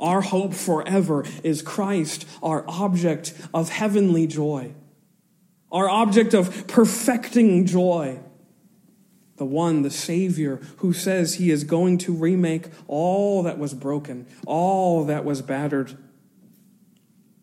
Our 0.00 0.22
hope 0.22 0.54
forever 0.54 1.24
is 1.42 1.60
Christ, 1.60 2.26
our 2.42 2.64
object 2.66 3.34
of 3.52 3.68
heavenly 3.68 4.26
joy, 4.26 4.72
our 5.70 5.88
object 5.88 6.32
of 6.32 6.66
perfecting 6.66 7.66
joy 7.66 8.20
the 9.36 9.44
one, 9.44 9.82
the 9.82 9.90
Savior, 9.90 10.56
who 10.78 10.92
says 10.92 11.34
he 11.34 11.50
is 11.50 11.64
going 11.64 11.98
to 11.98 12.12
remake 12.12 12.68
all 12.88 13.42
that 13.42 13.58
was 13.58 13.74
broken, 13.74 14.26
all 14.46 15.04
that 15.04 15.24
was 15.24 15.42
battered. 15.42 15.96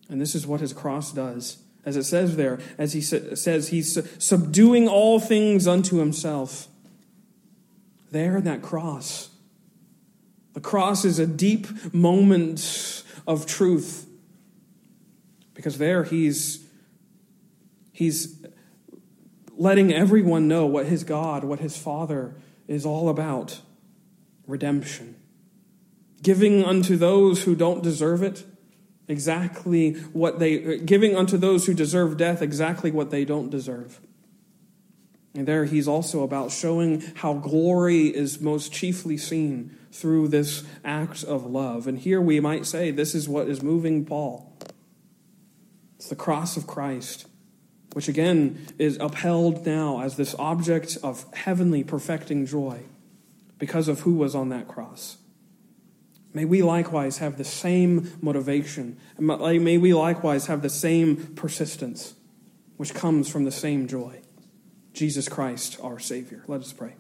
And 0.10 0.20
this 0.20 0.36
is 0.36 0.48
what 0.48 0.60
his 0.60 0.74
cross 0.74 1.12
does. 1.12 1.58
As 1.86 1.98
it 1.98 2.04
says 2.04 2.36
there, 2.38 2.60
as 2.78 2.94
he 2.94 3.02
says, 3.02 3.70
he's 3.70 3.98
subduing 4.18 4.88
all 4.88 5.20
things 5.20 5.68
unto 5.68 5.98
himself. 5.98 6.68
There 8.12 8.38
in 8.38 8.44
that 8.46 8.62
cross. 8.62 9.30
The 10.54 10.62
cross 10.62 11.04
is 11.04 11.20
a 11.20 11.28
deep 11.28 11.94
moment 11.94 13.04
of 13.28 13.46
truth. 13.46 14.08
Because 15.54 15.78
there 15.78 16.04
he's, 16.04 16.66
he's 17.92 18.46
letting 19.58 19.94
everyone 19.94 20.48
know 20.48 20.66
what 20.66 20.88
his 20.88 21.04
God, 21.04 21.44
what 21.44 21.60
his 21.60 21.78
Father 21.78 22.36
is 22.68 22.86
all 22.86 23.10
about 23.10 23.62
redemption. 24.48 25.16
Giving 26.22 26.64
unto 26.64 26.96
those 26.96 27.44
who 27.44 27.56
don't 27.56 27.84
deserve 27.84 28.24
it 28.24 28.44
exactly 29.08 29.94
what 30.14 30.40
they, 30.40 30.80
giving 30.80 31.16
unto 31.16 31.38
those 31.38 31.66
who 31.66 31.74
deserve 31.74 32.18
death 32.18 32.42
exactly 32.42 32.92
what 32.92 33.12
they 33.12 33.26
don't 33.26 33.50
deserve. 33.50 34.00
And 35.36 35.48
there 35.48 35.66
he's 35.66 35.88
also 35.88 36.24
about 36.24 36.52
showing 36.52 37.02
how 37.16 37.34
glory 37.34 38.08
is 38.08 38.40
most 38.40 38.72
chiefly 38.72 39.18
seen 39.18 39.76
through 39.92 40.28
this 40.28 40.64
act 40.86 41.24
of 41.24 41.46
love. 41.46 41.88
And 41.88 41.98
here 41.98 42.22
we 42.22 42.40
might 42.40 42.66
say 42.66 42.92
this 42.92 43.16
is 43.16 43.28
what 43.28 43.48
is 43.48 43.62
moving 43.62 44.06
Paul. 44.06 44.56
It's 45.98 46.10
the 46.10 46.16
cross 46.16 46.56
of 46.56 46.68
Christ 46.68 47.28
which 47.94 48.08
again 48.08 48.66
is 48.78 48.98
upheld 49.00 49.66
now 49.66 50.02
as 50.02 50.18
this 50.18 50.36
object 50.38 50.98
of 51.02 51.26
heavenly 51.34 51.84
perfecting 51.84 52.46
joy 52.46 52.82
because 53.60 53.88
of 53.88 54.02
who 54.02 54.16
was 54.16 54.36
on 54.36 54.50
that 54.50 54.68
cross. 54.68 55.18
May 56.34 56.46
we 56.46 56.64
likewise 56.64 57.20
have 57.20 57.38
the 57.38 57.44
same 57.44 58.12
motivation. 58.20 58.98
May 59.20 59.78
we 59.78 59.94
likewise 59.94 60.48
have 60.48 60.64
the 60.64 60.70
same 60.70 61.36
persistence, 61.36 62.16
which 62.78 62.96
comes 62.96 63.30
from 63.30 63.46
the 63.46 63.52
same 63.52 63.88
joy. 63.88 64.22
Jesus 64.94 65.30
Christ, 65.30 65.78
our 65.82 66.00
Savior. 66.00 66.44
Let 66.48 66.62
us 66.62 66.74
pray. 66.74 66.96